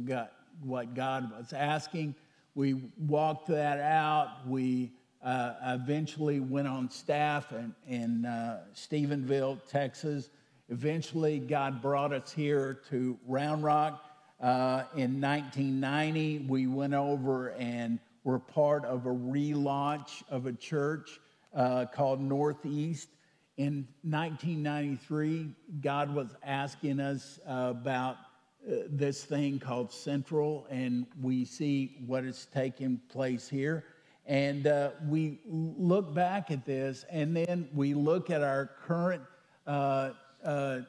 what 0.63 0.95
God 0.95 1.33
was 1.37 1.53
asking. 1.53 2.15
We 2.55 2.75
walked 2.99 3.49
that 3.49 3.81
out. 3.81 4.47
We 4.47 4.93
uh, 5.25 5.55
eventually 5.67 6.39
went 6.39 6.69
on 6.69 6.89
staff 6.89 7.51
in, 7.51 7.75
in 7.89 8.27
uh, 8.27 8.61
Stephenville, 8.77 9.59
Texas 9.69 10.31
Eventually, 10.73 11.41
God 11.41 11.83
brought 11.83 12.13
us 12.13 12.31
here 12.31 12.81
to 12.91 13.19
Round 13.27 13.65
Rock. 13.65 14.05
Uh, 14.41 14.85
in 14.95 15.21
1990, 15.21 16.47
we 16.49 16.69
went 16.69 16.95
over 16.95 17.49
and 17.55 17.99
were 18.23 18.39
part 18.39 18.85
of 18.85 19.07
a 19.07 19.11
relaunch 19.11 20.23
of 20.31 20.47
a 20.47 20.53
church 20.53 21.19
uh, 21.57 21.87
called 21.93 22.21
Northeast. 22.21 23.09
In 23.57 23.89
1993, 24.03 25.51
God 25.81 26.15
was 26.15 26.37
asking 26.45 27.01
us 27.01 27.41
uh, 27.49 27.71
about 27.71 28.19
this 28.65 29.25
thing 29.25 29.59
called 29.59 29.93
Central, 29.93 30.69
and 30.71 31.05
we 31.21 31.45
see 31.45 31.97
what 32.07 32.25
is 32.25 32.47
taking 32.55 33.01
place 33.09 33.49
here. 33.49 33.87
And 34.25 34.69
uh, 34.69 34.91
we 35.09 35.41
look 35.45 36.15
back 36.15 36.53
at 36.53 36.65
this, 36.65 37.05
and 37.11 37.37
then 37.37 37.69
we 37.75 37.93
look 37.93 38.31
at 38.31 38.43
our 38.43 38.71
current 38.87 39.23
uh, 39.67 40.11
uh, 40.45 40.81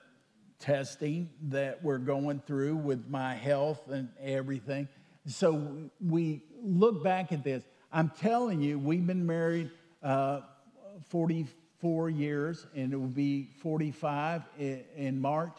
testing 0.59 1.29
that 1.49 1.83
we're 1.83 1.97
going 1.97 2.41
through 2.45 2.75
with 2.75 3.09
my 3.09 3.33
health 3.33 3.89
and 3.89 4.09
everything. 4.21 4.87
So 5.27 5.89
we 5.99 6.41
look 6.63 7.03
back 7.03 7.31
at 7.31 7.43
this. 7.43 7.63
I'm 7.91 8.09
telling 8.09 8.61
you, 8.61 8.79
we've 8.79 9.05
been 9.05 9.25
married 9.25 9.71
uh, 10.01 10.41
44 11.09 12.09
years, 12.09 12.65
and 12.75 12.93
it 12.93 12.95
will 12.95 13.07
be 13.07 13.49
45 13.61 14.43
in, 14.57 15.19
March. 15.19 15.57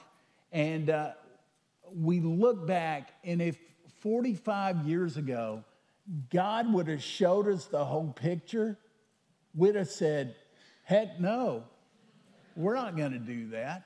And 0.53 0.91
uh, 0.91 1.13
we 1.95 2.21
look 2.21 2.67
back, 2.67 3.13
and 3.25 3.43
if 3.43 3.59
45 4.01 4.87
years 4.87 5.17
ago, 5.17 5.65
God 6.31 6.73
would 6.73 6.89
have 6.89 7.03
showed 7.03 7.49
us 7.49 7.67
the 7.67 7.85
whole 7.85 8.13
picture, 8.13 8.79
we'd 9.55 9.77
have 9.77 9.89
said, 9.89 10.35
heck 10.85 11.21
no, 11.21 11.65
we're 12.57 12.75
not 12.75 12.97
going 12.97 13.13
to 13.13 13.19
do 13.19 13.49
that. 13.51 13.85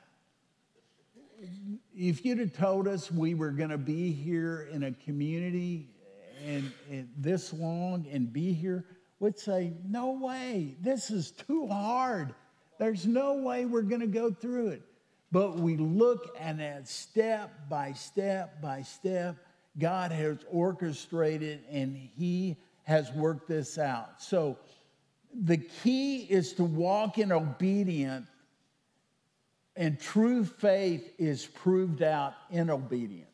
If 1.95 2.25
you'd 2.25 2.39
have 2.39 2.53
told 2.53 2.89
us 2.89 3.11
we 3.11 3.35
were 3.35 3.51
going 3.51 3.71
to 3.71 3.79
be 3.79 4.13
here 4.13 4.69
in 4.73 4.85
a 4.85 4.93
community 4.93 5.91
and, 6.45 6.73
and, 6.91 7.09
this 7.19 7.53
long 7.53 8.07
and 8.11 8.33
be 8.33 8.53
here, 8.53 8.85
we'd 9.21 9.39
say, 9.39 9.73
no 9.87 10.13
way, 10.13 10.77
this 10.81 11.11
is 11.11 11.31
too 11.31 11.67
hard. 11.67 12.35
There's 12.79 13.07
no 13.07 13.35
way 13.35 13.65
we're 13.67 13.83
going 13.83 14.01
to 14.01 14.07
go 14.07 14.31
through 14.31 14.69
it. 14.69 14.83
But 15.33 15.57
we 15.57 15.77
look 15.77 16.35
and 16.39 16.61
at 16.63 16.77
that 16.77 16.89
step 16.89 17.69
by 17.69 17.93
step 17.93 18.61
by 18.63 18.83
step, 18.83 19.37
God 19.79 20.13
has 20.13 20.39
orchestrated 20.51 21.65
and 21.71 21.97
He 21.97 22.57
has 22.85 23.13
worked 23.13 23.49
this 23.49 23.79
out. 23.79 24.23
So 24.23 24.57
the 25.35 25.59
key 25.59 26.21
is 26.21 26.53
to 26.55 26.65
walk 26.65 27.19
in 27.19 27.33
obedience 27.33 28.29
and 29.77 30.01
true 30.01 30.45
faith 30.45 31.13
is 31.19 31.47
proved 31.47 32.03
out 32.03 32.35
in 32.51 32.71
obedience. 32.71 33.29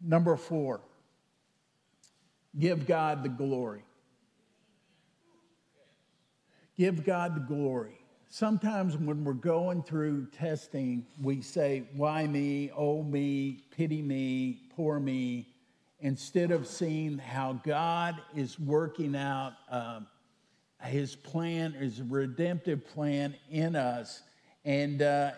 Number 0.00 0.36
four, 0.36 0.82
give 2.58 2.86
God 2.86 3.22
the 3.22 3.28
glory. 3.28 3.82
Give 6.76 7.04
God 7.04 7.34
the 7.34 7.40
glory. 7.40 7.98
Sometimes 8.28 8.98
when 8.98 9.24
we're 9.24 9.32
going 9.32 9.82
through 9.82 10.26
testing, 10.26 11.06
we 11.22 11.40
say, 11.40 11.84
Why 11.94 12.26
me? 12.26 12.70
Oh, 12.76 13.02
me, 13.02 13.64
pity 13.70 14.02
me, 14.02 14.60
poor 14.76 15.00
me, 15.00 15.48
instead 16.00 16.50
of 16.50 16.66
seeing 16.66 17.16
how 17.16 17.54
God 17.64 18.20
is 18.34 18.60
working 18.60 19.16
out. 19.16 19.54
Um, 19.70 20.06
his 20.82 21.16
plan, 21.16 21.72
his 21.72 22.02
redemptive 22.02 22.86
plan 22.88 23.34
in 23.50 23.76
us. 23.76 24.22
And 24.64 25.02
uh, 25.02 25.32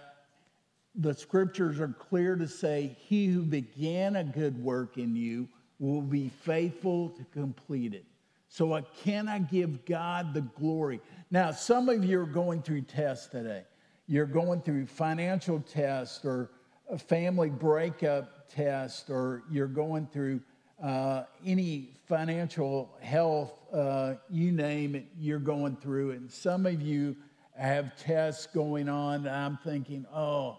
the 0.94 1.14
scriptures 1.14 1.80
are 1.80 1.88
clear 1.88 2.36
to 2.36 2.48
say, 2.48 2.96
He 2.98 3.26
who 3.26 3.42
began 3.42 4.16
a 4.16 4.24
good 4.24 4.62
work 4.62 4.98
in 4.98 5.14
you 5.14 5.48
will 5.78 6.02
be 6.02 6.28
faithful 6.42 7.10
to 7.10 7.24
complete 7.32 7.94
it. 7.94 8.04
So, 8.48 8.72
uh, 8.72 8.82
can 9.04 9.28
I 9.28 9.38
give 9.38 9.84
God 9.84 10.34
the 10.34 10.40
glory? 10.40 11.00
Now, 11.30 11.52
some 11.52 11.88
of 11.88 12.04
you 12.04 12.20
are 12.20 12.26
going 12.26 12.62
through 12.62 12.82
tests 12.82 13.28
today. 13.28 13.64
You're 14.06 14.26
going 14.26 14.62
through 14.62 14.86
financial 14.86 15.60
tests 15.60 16.24
or 16.24 16.50
a 16.90 16.98
family 16.98 17.50
breakup 17.50 18.48
test, 18.48 19.10
or 19.10 19.42
you're 19.50 19.66
going 19.66 20.06
through 20.06 20.40
uh, 20.82 21.24
any 21.44 21.90
financial 22.06 22.90
health, 23.00 23.57
uh, 23.72 24.14
you 24.30 24.52
name 24.52 24.94
it, 24.94 25.06
you're 25.18 25.38
going 25.38 25.76
through 25.76 26.10
it. 26.10 26.20
And 26.20 26.30
some 26.30 26.66
of 26.66 26.80
you 26.80 27.16
have 27.56 27.96
tests 27.96 28.46
going 28.46 28.88
on. 28.88 29.26
I'm 29.28 29.58
thinking, 29.64 30.06
oh, 30.14 30.58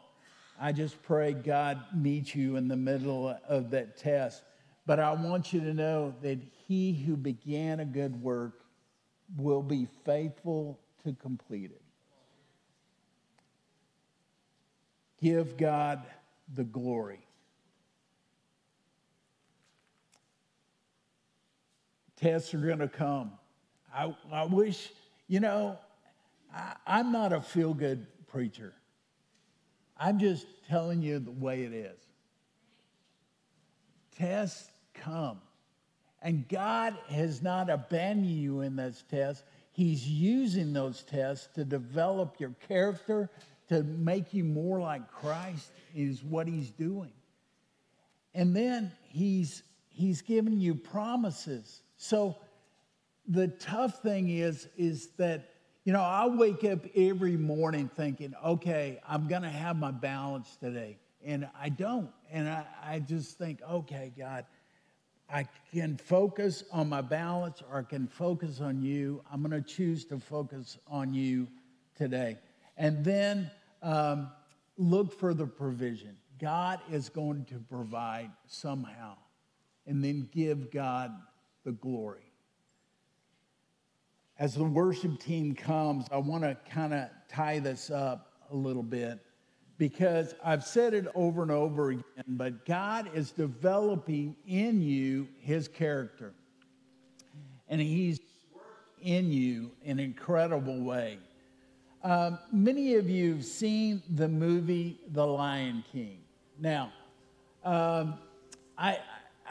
I 0.60 0.72
just 0.72 1.02
pray 1.04 1.34
God 1.34 1.82
meet 1.96 2.36
you 2.36 2.58
in 2.58 2.68
the 2.68 2.76
middle 2.76 3.36
of 3.48 3.72
that 3.72 3.98
test. 3.98 4.44
But 4.86 5.00
I 5.00 5.14
want 5.14 5.54
you 5.54 5.60
to 5.62 5.74
know 5.74 6.14
that 6.22 6.40
he 6.68 6.94
who 6.94 7.16
began 7.16 7.80
a 7.80 7.86
good 7.86 8.22
work 8.22 8.64
will 9.38 9.62
be 9.62 9.88
faithful 10.06 10.80
to 11.04 11.14
complete 11.14 11.72
it. 11.72 11.82
Give 15.22 15.58
God 15.58 16.02
the 16.54 16.64
glory. 16.64 17.20
Tests 22.20 22.54
are 22.54 22.60
going 22.60 22.80
to 22.80 22.88
come. 22.88 23.32
I, 23.94 24.14
I 24.32 24.44
wish, 24.46 24.90
you 25.28 25.40
know, 25.40 25.78
I, 26.54 26.74
I'm 26.86 27.12
not 27.12 27.34
a 27.34 27.42
feel 27.42 27.74
good 27.74 28.06
preacher. 28.28 28.74
I'm 29.98 30.20
just 30.20 30.46
telling 30.68 31.02
you 31.02 31.20
the 31.20 31.32
way 31.32 31.64
it 31.64 31.74
is. 31.74 31.98
Tests 34.18 34.70
come. 34.94 35.40
And 36.22 36.48
God 36.50 36.98
has 37.10 37.42
not 37.42 37.70
abandoned 37.70 38.30
you 38.30 38.62
in 38.62 38.76
those 38.76 39.04
tests. 39.10 39.44
He's 39.72 40.06
using 40.06 40.74
those 40.74 41.04
tests 41.04 41.48
to 41.56 41.64
develop 41.64 42.36
your 42.40 42.54
character, 42.68 43.30
to 43.70 43.84
make 43.84 44.34
you 44.34 44.44
more 44.44 44.82
like 44.82 45.10
Christ, 45.10 45.72
is 45.96 46.22
what 46.22 46.48
He's 46.48 46.70
doing. 46.72 47.14
And 48.34 48.54
then 48.54 48.92
He's, 49.08 49.64
he's 49.90 50.22
giving 50.22 50.60
you 50.60 50.76
promises 50.76 51.82
so 52.02 52.38
the 53.28 53.50
tough 53.50 54.02
thing 54.02 54.30
is, 54.30 54.70
is 54.78 55.10
that, 55.18 55.50
you 55.84 55.92
know, 55.92 56.02
I 56.02 56.28
wake 56.28 56.64
up 56.64 56.80
every 56.96 57.36
morning 57.36 57.90
thinking, 57.94 58.34
okay, 58.44 59.02
I'm 59.08 59.28
going 59.28 59.42
to 59.42 59.50
have 59.50 59.76
my 59.76 59.92
balance 59.92 60.58
today. 60.62 60.98
And 61.26 61.50
I 61.60 61.68
don't. 61.68 62.10
And 62.32 62.48
I, 62.48 62.66
I 62.82 63.00
just 63.00 63.38
think, 63.38 63.60
okay, 63.70 64.14
God, 64.18 64.46
I 65.30 65.46
can 65.74 65.98
focus 65.98 66.64
on 66.72 66.88
my 66.88 67.02
balance 67.02 67.62
or 67.70 67.80
I 67.80 67.84
can 67.84 68.08
focus 68.08 68.62
on 68.62 68.82
you. 68.82 69.22
I'm 69.30 69.44
going 69.44 69.62
to 69.62 69.68
choose 69.68 70.06
to 70.06 70.20
focus 70.20 70.78
on 70.88 71.14
you 71.14 71.50
today. 71.98 72.38
And 72.78 73.04
then 73.04 73.52
um, 73.84 74.32
look 74.78 75.20
for 75.20 75.34
the 75.34 75.46
provision. 75.46 76.16
God 76.40 76.80
is 76.90 77.10
going 77.10 77.44
to 77.46 77.56
provide 77.56 78.32
somehow. 78.48 79.18
And 79.86 80.02
then 80.02 80.30
give 80.32 80.72
God 80.72 81.12
the 81.66 81.72
glory. 81.72 82.32
As 84.38 84.56
the 84.56 84.64
worship 84.64 85.20
team 85.20 85.54
comes, 85.54 86.06
I 86.12 86.18
want 86.18 86.44
to 86.44 86.58
kind 86.72 86.94
of 86.94 87.10
tie 87.28 87.60
this 87.60 87.90
up 87.92 88.32
a 88.52 88.56
little 88.56 88.84
bit. 88.84 89.20
because 89.80 90.36
I've 90.44 90.64
said 90.64 90.94
it 90.94 91.08
over 91.16 91.42
and 91.42 91.50
over 91.50 91.92
again, 91.92 92.04
but 92.28 92.66
God 92.66 93.10
is 93.16 93.32
developing 93.32 94.36
in 94.46 94.82
you 94.82 95.28
his 95.40 95.68
character. 95.68 96.34
And 97.70 97.80
he's 97.82 98.20
in 99.02 99.32
you 99.32 99.72
in 99.84 99.98
an 99.98 100.06
incredible 100.06 100.82
way. 100.82 101.18
Um, 102.04 102.40
many 102.52 102.96
of 102.96 103.10
you 103.10 103.36
have 103.36 103.46
seen 103.46 104.04
the 104.10 104.28
movie 104.28 105.00
The 105.12 105.26
Lion 105.26 105.84
King. 105.92 106.20
Now, 106.60 106.92
um, 107.64 108.16
I, 108.78 109.00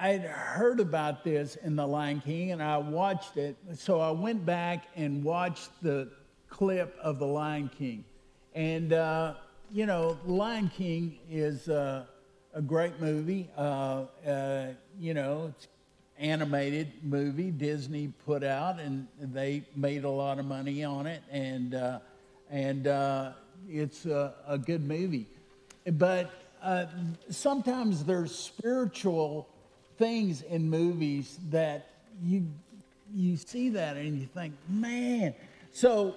I'd 0.01 0.23
heard 0.23 0.79
about 0.79 1.25
this 1.25 1.57
in 1.57 1.75
The 1.75 1.87
Lion 1.87 2.21
King 2.21 2.53
and 2.53 2.63
I 2.63 2.79
watched 2.79 3.37
it. 3.37 3.57
So 3.75 3.99
I 3.99 4.13
went 4.13 4.47
back 4.47 4.85
and 4.95 5.25
watched 5.25 5.71
the 5.83 6.09
clip 6.49 6.97
of 7.03 7.19
The 7.19 7.27
Lion 7.27 7.69
King. 7.77 8.05
And, 8.55 8.93
uh, 8.93 9.35
you 9.73 9.87
know, 9.87 10.17
Lion 10.25 10.71
King 10.73 11.19
is 11.29 11.69
uh, 11.69 12.05
a 12.55 12.63
great 12.63 13.01
movie. 13.01 13.51
Uh, 13.57 14.05
uh, 14.25 14.67
you 15.01 15.15
know, 15.15 15.53
it's 15.53 15.67
animated 16.17 16.93
movie 17.03 17.51
Disney 17.51 18.13
put 18.25 18.45
out, 18.45 18.79
and 18.79 19.09
they 19.21 19.65
made 19.75 20.05
a 20.05 20.11
lot 20.11 20.39
of 20.39 20.45
money 20.45 20.85
on 20.85 21.07
it, 21.07 21.23
and 21.31 21.75
uh, 21.75 22.01
and 22.51 22.87
uh, 22.87 23.33
it's 23.69 24.07
a, 24.07 24.35
a, 24.49 24.59
good 24.59 24.85
movie. 24.85 25.29
But 25.93 26.31
sometimes 27.31 28.05
there's 28.05 28.35
spiritual 28.35 29.49
things 29.99 30.43
in 30.43 30.71
movies 30.71 31.39
that 31.51 31.91
you 32.23 32.47
you 33.15 33.37
see 33.37 33.71
that 33.71 33.97
and 33.97 34.19
you 34.19 34.27
think, 34.27 34.55
man. 34.69 35.35
So 35.73 36.17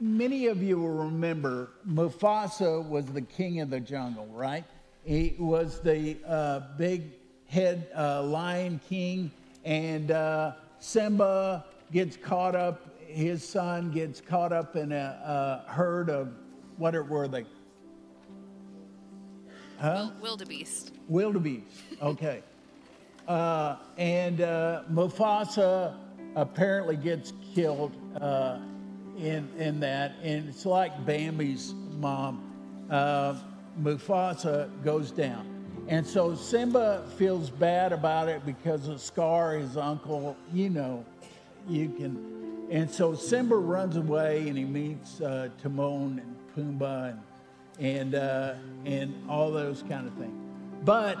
many 0.00 0.46
of 0.46 0.62
you 0.62 0.78
will 0.78 1.04
remember 1.04 1.70
Mufasa 1.88 2.86
was 2.88 3.06
the 3.06 3.22
king 3.22 3.60
of 3.60 3.70
the 3.70 3.80
jungle, 3.80 4.26
right? 4.26 4.64
He 5.04 5.36
was 5.38 5.80
the 5.80 6.16
uh, 6.26 6.60
big 6.78 7.02
head 7.46 7.88
uh, 7.96 8.22
lion 8.22 8.80
king 8.88 9.30
and 9.64 10.10
uh, 10.10 10.52
Simba 10.78 11.64
gets 11.92 12.16
caught 12.16 12.54
up, 12.54 12.98
his 13.06 13.46
son 13.46 13.90
gets 13.90 14.20
caught 14.20 14.52
up 14.52 14.76
in 14.76 14.92
a, 14.92 15.64
a 15.66 15.70
herd 15.70 16.08
of, 16.08 16.32
what 16.78 16.94
were 17.08 17.28
they? 17.28 17.44
Huh? 19.78 20.10
Wildebeest. 20.20 20.92
Wildebeest, 21.08 21.66
okay. 22.00 22.42
Uh, 23.30 23.76
and 23.96 24.40
uh, 24.40 24.82
Mufasa 24.90 25.94
apparently 26.34 26.96
gets 26.96 27.32
killed 27.54 27.92
uh, 28.20 28.58
in, 29.16 29.48
in 29.56 29.78
that, 29.78 30.14
and 30.24 30.48
it's 30.48 30.66
like 30.66 31.06
Bambi's 31.06 31.72
mom. 32.00 32.42
Uh, 32.90 33.36
Mufasa 33.80 34.68
goes 34.82 35.12
down. 35.12 35.46
And 35.86 36.04
so 36.04 36.34
Simba 36.34 37.06
feels 37.16 37.50
bad 37.50 37.92
about 37.92 38.28
it 38.28 38.44
because 38.44 38.88
of 38.88 39.00
Scar, 39.00 39.54
his 39.54 39.76
uncle, 39.76 40.36
you 40.52 40.68
know, 40.68 41.04
you 41.68 41.88
can. 41.90 42.66
And 42.68 42.90
so 42.90 43.14
Simba 43.14 43.54
runs 43.54 43.96
away 43.96 44.48
and 44.48 44.58
he 44.58 44.64
meets 44.64 45.20
uh, 45.20 45.50
Timon 45.62 46.20
and 46.20 46.80
Pumbaa 46.80 47.16
and, 47.78 48.14
and, 48.14 48.14
uh, 48.16 48.54
and 48.84 49.14
all 49.28 49.52
those 49.52 49.84
kind 49.88 50.08
of 50.08 50.14
things. 50.14 50.34
But 50.84 51.16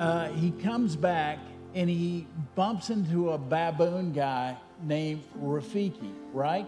uh, 0.00 0.28
he 0.30 0.50
comes 0.50 0.96
back 0.96 1.38
and 1.74 1.88
he 1.88 2.26
bumps 2.54 2.90
into 2.90 3.30
a 3.30 3.38
baboon 3.38 4.12
guy 4.12 4.56
named 4.82 5.22
Rafiki, 5.38 6.12
right? 6.32 6.66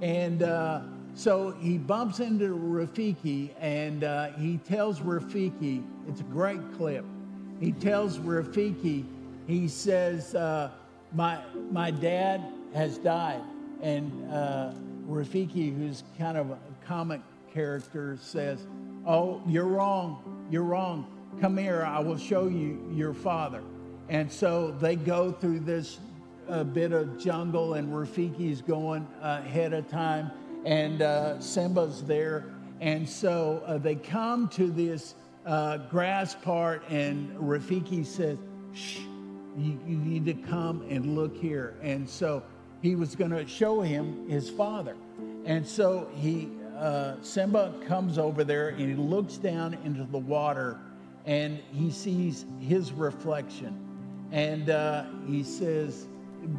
And 0.00 0.42
uh, 0.42 0.82
so 1.14 1.50
he 1.60 1.76
bumps 1.76 2.20
into 2.20 2.56
Rafiki 2.56 3.50
and 3.60 4.04
uh, 4.04 4.28
he 4.32 4.58
tells 4.58 5.00
Rafiki, 5.00 5.84
it's 6.08 6.20
a 6.20 6.24
great 6.24 6.60
clip. 6.76 7.04
He 7.60 7.72
tells 7.72 8.18
Rafiki, 8.18 9.04
he 9.46 9.68
says, 9.68 10.34
uh, 10.34 10.70
my, 11.12 11.40
my 11.70 11.90
dad 11.90 12.42
has 12.74 12.96
died. 12.98 13.42
And 13.82 14.32
uh, 14.32 14.72
Rafiki, 15.08 15.76
who's 15.76 16.04
kind 16.16 16.38
of 16.38 16.50
a 16.50 16.58
comic 16.86 17.20
character, 17.52 18.16
says, 18.20 18.66
Oh, 19.04 19.42
you're 19.48 19.66
wrong. 19.66 20.46
You're 20.48 20.62
wrong. 20.62 21.11
Come 21.40 21.56
here. 21.56 21.82
I 21.82 21.98
will 22.00 22.18
show 22.18 22.48
you 22.48 22.84
your 22.94 23.14
father. 23.14 23.62
And 24.08 24.30
so 24.30 24.70
they 24.80 24.96
go 24.96 25.32
through 25.32 25.60
this 25.60 25.98
uh, 26.48 26.64
bit 26.64 26.92
of 26.92 27.18
jungle, 27.18 27.74
and 27.74 27.88
Rafiki's 27.92 28.60
going 28.60 29.06
ahead 29.20 29.72
of 29.72 29.88
time 29.88 30.30
and 30.64 31.02
uh, 31.02 31.40
Simba's 31.40 32.02
there. 32.04 32.46
And 32.80 33.08
so 33.08 33.62
uh, 33.66 33.78
they 33.78 33.94
come 33.94 34.48
to 34.50 34.70
this 34.70 35.14
uh, 35.46 35.78
grass 35.78 36.34
part, 36.34 36.82
and 36.88 37.34
Rafiki 37.36 38.04
says, 38.04 38.38
Shh, 38.72 38.98
you, 39.56 39.78
you 39.86 39.96
need 39.96 40.24
to 40.26 40.34
come 40.34 40.84
and 40.88 41.14
look 41.14 41.36
here. 41.36 41.74
And 41.82 42.08
so 42.08 42.42
he 42.80 42.96
was 42.96 43.14
going 43.14 43.30
to 43.30 43.46
show 43.46 43.80
him 43.80 44.28
his 44.28 44.50
father. 44.50 44.96
And 45.44 45.66
so 45.66 46.08
he, 46.14 46.48
uh, 46.76 47.16
Simba 47.22 47.74
comes 47.86 48.18
over 48.18 48.44
there 48.44 48.70
and 48.70 48.80
he 48.80 48.94
looks 48.94 49.36
down 49.36 49.74
into 49.84 50.04
the 50.04 50.18
water 50.18 50.78
and 51.26 51.60
he 51.72 51.90
sees 51.90 52.46
his 52.60 52.92
reflection. 52.92 53.78
And 54.32 54.70
uh, 54.70 55.04
he 55.26 55.42
says, 55.42 56.08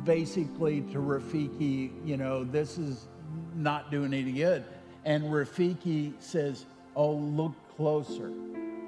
basically 0.04 0.82
to 0.82 1.00
Rafiki, 1.00 1.92
you 2.06 2.18
know, 2.18 2.44
this 2.44 2.78
is 2.78 3.08
not 3.56 3.92
doing 3.92 4.14
any 4.14 4.32
good. 4.32 4.64
And 5.06 5.26
Rafiki 5.26 6.14
says, 6.20 6.66
Oh, 6.96 7.14
look 7.14 7.54
closer. 7.76 8.32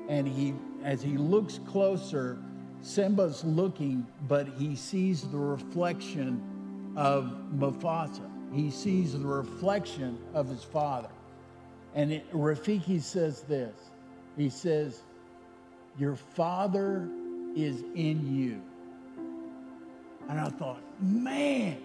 And 0.07 0.27
he, 0.27 0.53
as 0.83 1.01
he 1.01 1.17
looks 1.17 1.59
closer, 1.67 2.37
Simba's 2.81 3.43
looking, 3.43 4.05
but 4.27 4.47
he 4.59 4.75
sees 4.75 5.23
the 5.23 5.37
reflection 5.37 6.93
of 6.95 7.35
Mufasa. 7.53 8.29
He 8.53 8.69
sees 8.69 9.13
the 9.13 9.25
reflection 9.25 10.19
of 10.35 10.47
his 10.47 10.63
father. 10.63 11.09
And 11.95 12.11
it, 12.11 12.31
Rafiki 12.31 13.01
says 13.01 13.41
this 13.41 13.75
He 14.37 14.49
says, 14.49 15.01
Your 15.97 16.15
father 16.15 17.07
is 17.55 17.83
in 17.95 18.35
you. 18.35 18.61
And 20.29 20.39
I 20.39 20.49
thought, 20.49 20.81
man, 20.99 21.77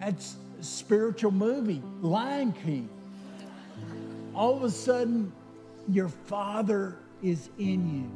that's 0.00 0.36
a 0.60 0.62
spiritual 0.62 1.32
movie, 1.32 1.82
Lion 2.00 2.52
King. 2.52 2.88
All 4.34 4.56
of 4.56 4.62
a 4.62 4.70
sudden, 4.70 5.32
your 5.88 6.08
Father 6.08 6.96
is 7.22 7.48
in 7.58 7.88
you. 7.94 8.10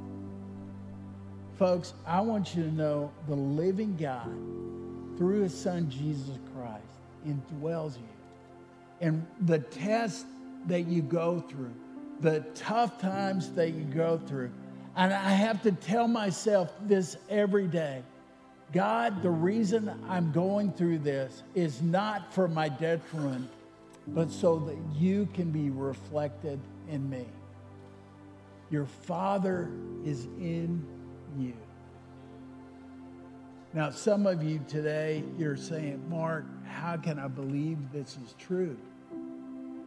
Folks, 1.59 1.94
I 2.07 2.20
want 2.20 2.55
you 2.55 2.62
to 2.62 2.74
know 2.74 3.11
the 3.28 3.34
living 3.34 3.96
God, 3.96 4.30
through 5.18 5.42
his 5.42 5.55
Son 5.55 5.90
Jesus 5.90 6.38
Christ, 6.55 6.84
indwells 7.26 7.96
you. 7.96 8.09
And 9.01 9.26
the 9.42 9.59
test 9.59 10.26
that 10.66 10.86
you 10.86 11.03
go 11.03 11.40
through, 11.40 11.74
the 12.21 12.41
tough 12.55 13.01
times 13.01 13.53
that 13.53 13.71
you 13.71 13.85
go 13.85 14.18
through, 14.27 14.51
and 14.97 15.12
I 15.12 15.31
have 15.31 15.62
to 15.62 15.73
tell 15.73 16.09
myself 16.09 16.73
this 16.83 17.16
every 17.29 17.66
day 17.66 18.03
God, 18.73 19.23
the 19.23 19.31
reason 19.31 19.91
I'm 20.09 20.31
going 20.31 20.73
through 20.73 20.99
this 20.99 21.43
is 21.57 21.83
not 21.83 22.33
for 22.33 22.47
my 22.47 22.68
detriment, 22.68 23.51
but 24.07 24.31
so 24.31 24.61
that 24.61 24.77
you 24.97 25.29
can 25.35 25.51
be 25.51 25.71
reflected 25.71 26.61
in 26.89 27.11
me. 27.11 27.27
Your 28.71 28.87
Father 28.87 29.71
is 30.05 30.27
in 30.39 30.87
you. 31.37 31.55
Now, 33.73 33.91
some 33.91 34.27
of 34.27 34.45
you 34.45 34.61
today, 34.68 35.25
you're 35.37 35.57
saying, 35.57 36.09
Mark, 36.09 36.45
how 36.64 36.97
can 36.97 37.18
I 37.18 37.27
believe 37.27 37.79
this 37.93 38.18
is 38.25 38.35
true? 38.39 38.77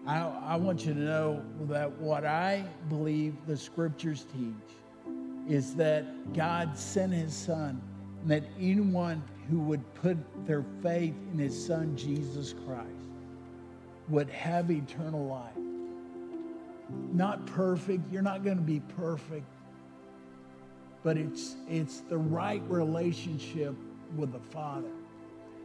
I, 0.05 0.19
I 0.19 0.55
want 0.57 0.85
you 0.85 0.93
to 0.93 0.99
know 0.99 1.41
that 1.61 1.89
what 1.93 2.25
I 2.25 2.65
believe 2.89 3.35
the 3.47 3.55
scriptures 3.55 4.25
teach 4.33 4.53
is 5.47 5.75
that 5.75 6.33
God 6.33 6.77
sent 6.77 7.13
his 7.13 7.33
son 7.33 7.81
and 8.21 8.31
that 8.31 8.43
anyone 8.59 9.23
who 9.49 9.59
would 9.59 9.93
put 9.95 10.17
their 10.45 10.63
faith 10.81 11.15
in 11.31 11.39
his 11.39 11.65
son 11.65 11.95
Jesus 11.95 12.53
Christ 12.65 12.89
would 14.09 14.29
have 14.29 14.69
eternal 14.71 15.25
life. 15.25 15.51
Not 17.13 17.45
perfect, 17.45 18.11
you're 18.11 18.21
not 18.21 18.43
going 18.43 18.57
to 18.57 18.63
be 18.63 18.81
perfect, 18.97 19.45
but 21.03 21.17
it's 21.17 21.55
it's 21.69 22.01
the 22.01 22.17
right 22.17 22.61
relationship 22.67 23.73
with 24.17 24.33
the 24.33 24.39
Father. 24.39 24.91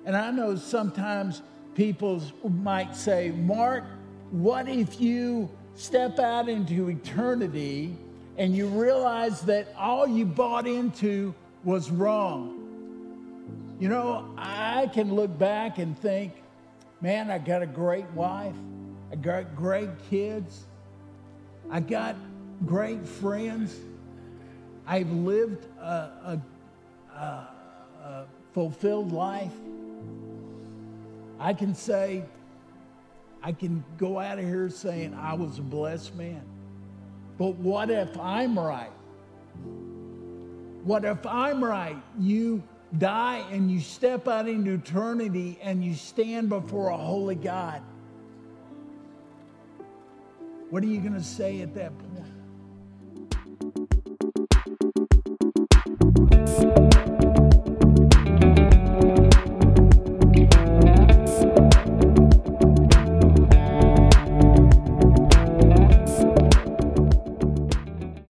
And 0.05 0.17
I 0.17 0.31
know 0.31 0.55
sometimes 0.55 1.43
people 1.75 2.23
might 2.45 2.95
say, 2.97 3.31
"Mark, 3.31 3.85
what 4.31 4.69
if 4.69 5.01
you 5.01 5.49
step 5.75 6.19
out 6.19 6.49
into 6.49 6.89
eternity 6.89 7.97
and 8.37 8.55
you 8.55 8.67
realize 8.67 9.41
that 9.43 9.73
all 9.77 10.07
you 10.07 10.25
bought 10.25 10.67
into 10.67 11.35
was 11.65 11.91
wrong. 11.91 12.55
You 13.81 13.89
know, 13.89 14.35
I 14.37 14.91
can 14.93 15.15
look 15.15 15.37
back 15.39 15.79
and 15.79 15.99
think, 15.99 16.33
man, 17.01 17.31
I 17.31 17.39
got 17.39 17.63
a 17.63 17.67
great 17.67 18.09
wife, 18.11 18.55
I 19.13 19.17
got 19.17 19.55
great 19.55 19.91
kids, 20.11 20.67
I 21.71 21.81
got 21.81 22.17
great 22.67 23.07
friends. 23.07 23.77
I've 24.87 25.11
lived 25.11 25.67
a, 25.81 25.85
a, 25.85 26.41
a, 27.15 27.19
a 27.19 28.27
fulfilled 28.55 29.13
life. 29.13 29.53
I 31.39 31.53
can 31.53 31.75
say, 31.75 32.25
I 33.43 33.53
can 33.53 33.85
go 33.97 34.19
out 34.19 34.39
of 34.39 34.45
here 34.45 34.69
saying 34.71 35.15
I 35.15 35.35
was 35.35 35.59
a 35.59 35.63
blessed 35.63 36.15
man. 36.15 36.43
But 37.39 37.55
what 37.57 37.91
if 37.91 38.19
I'm 38.19 38.59
right? 38.59 38.91
What 40.83 41.05
if 41.05 41.25
I'm 41.27 41.63
right? 41.63 41.97
You 42.19 42.63
die 42.97 43.45
and 43.51 43.71
you 43.71 43.81
step 43.81 44.27
out 44.27 44.49
into 44.49 44.75
eternity 44.75 45.59
and 45.63 45.85
you 45.85 45.95
stand 45.95 46.49
before 46.49 46.89
a 46.89 46.97
holy 46.97 47.35
God. 47.35 47.83
What 50.71 50.83
are 50.83 50.87
you 50.87 51.01
going 51.01 51.15
to 51.15 51.23
say 51.23 51.61
at 51.61 51.75
that 51.75 51.97
point? 51.99 52.09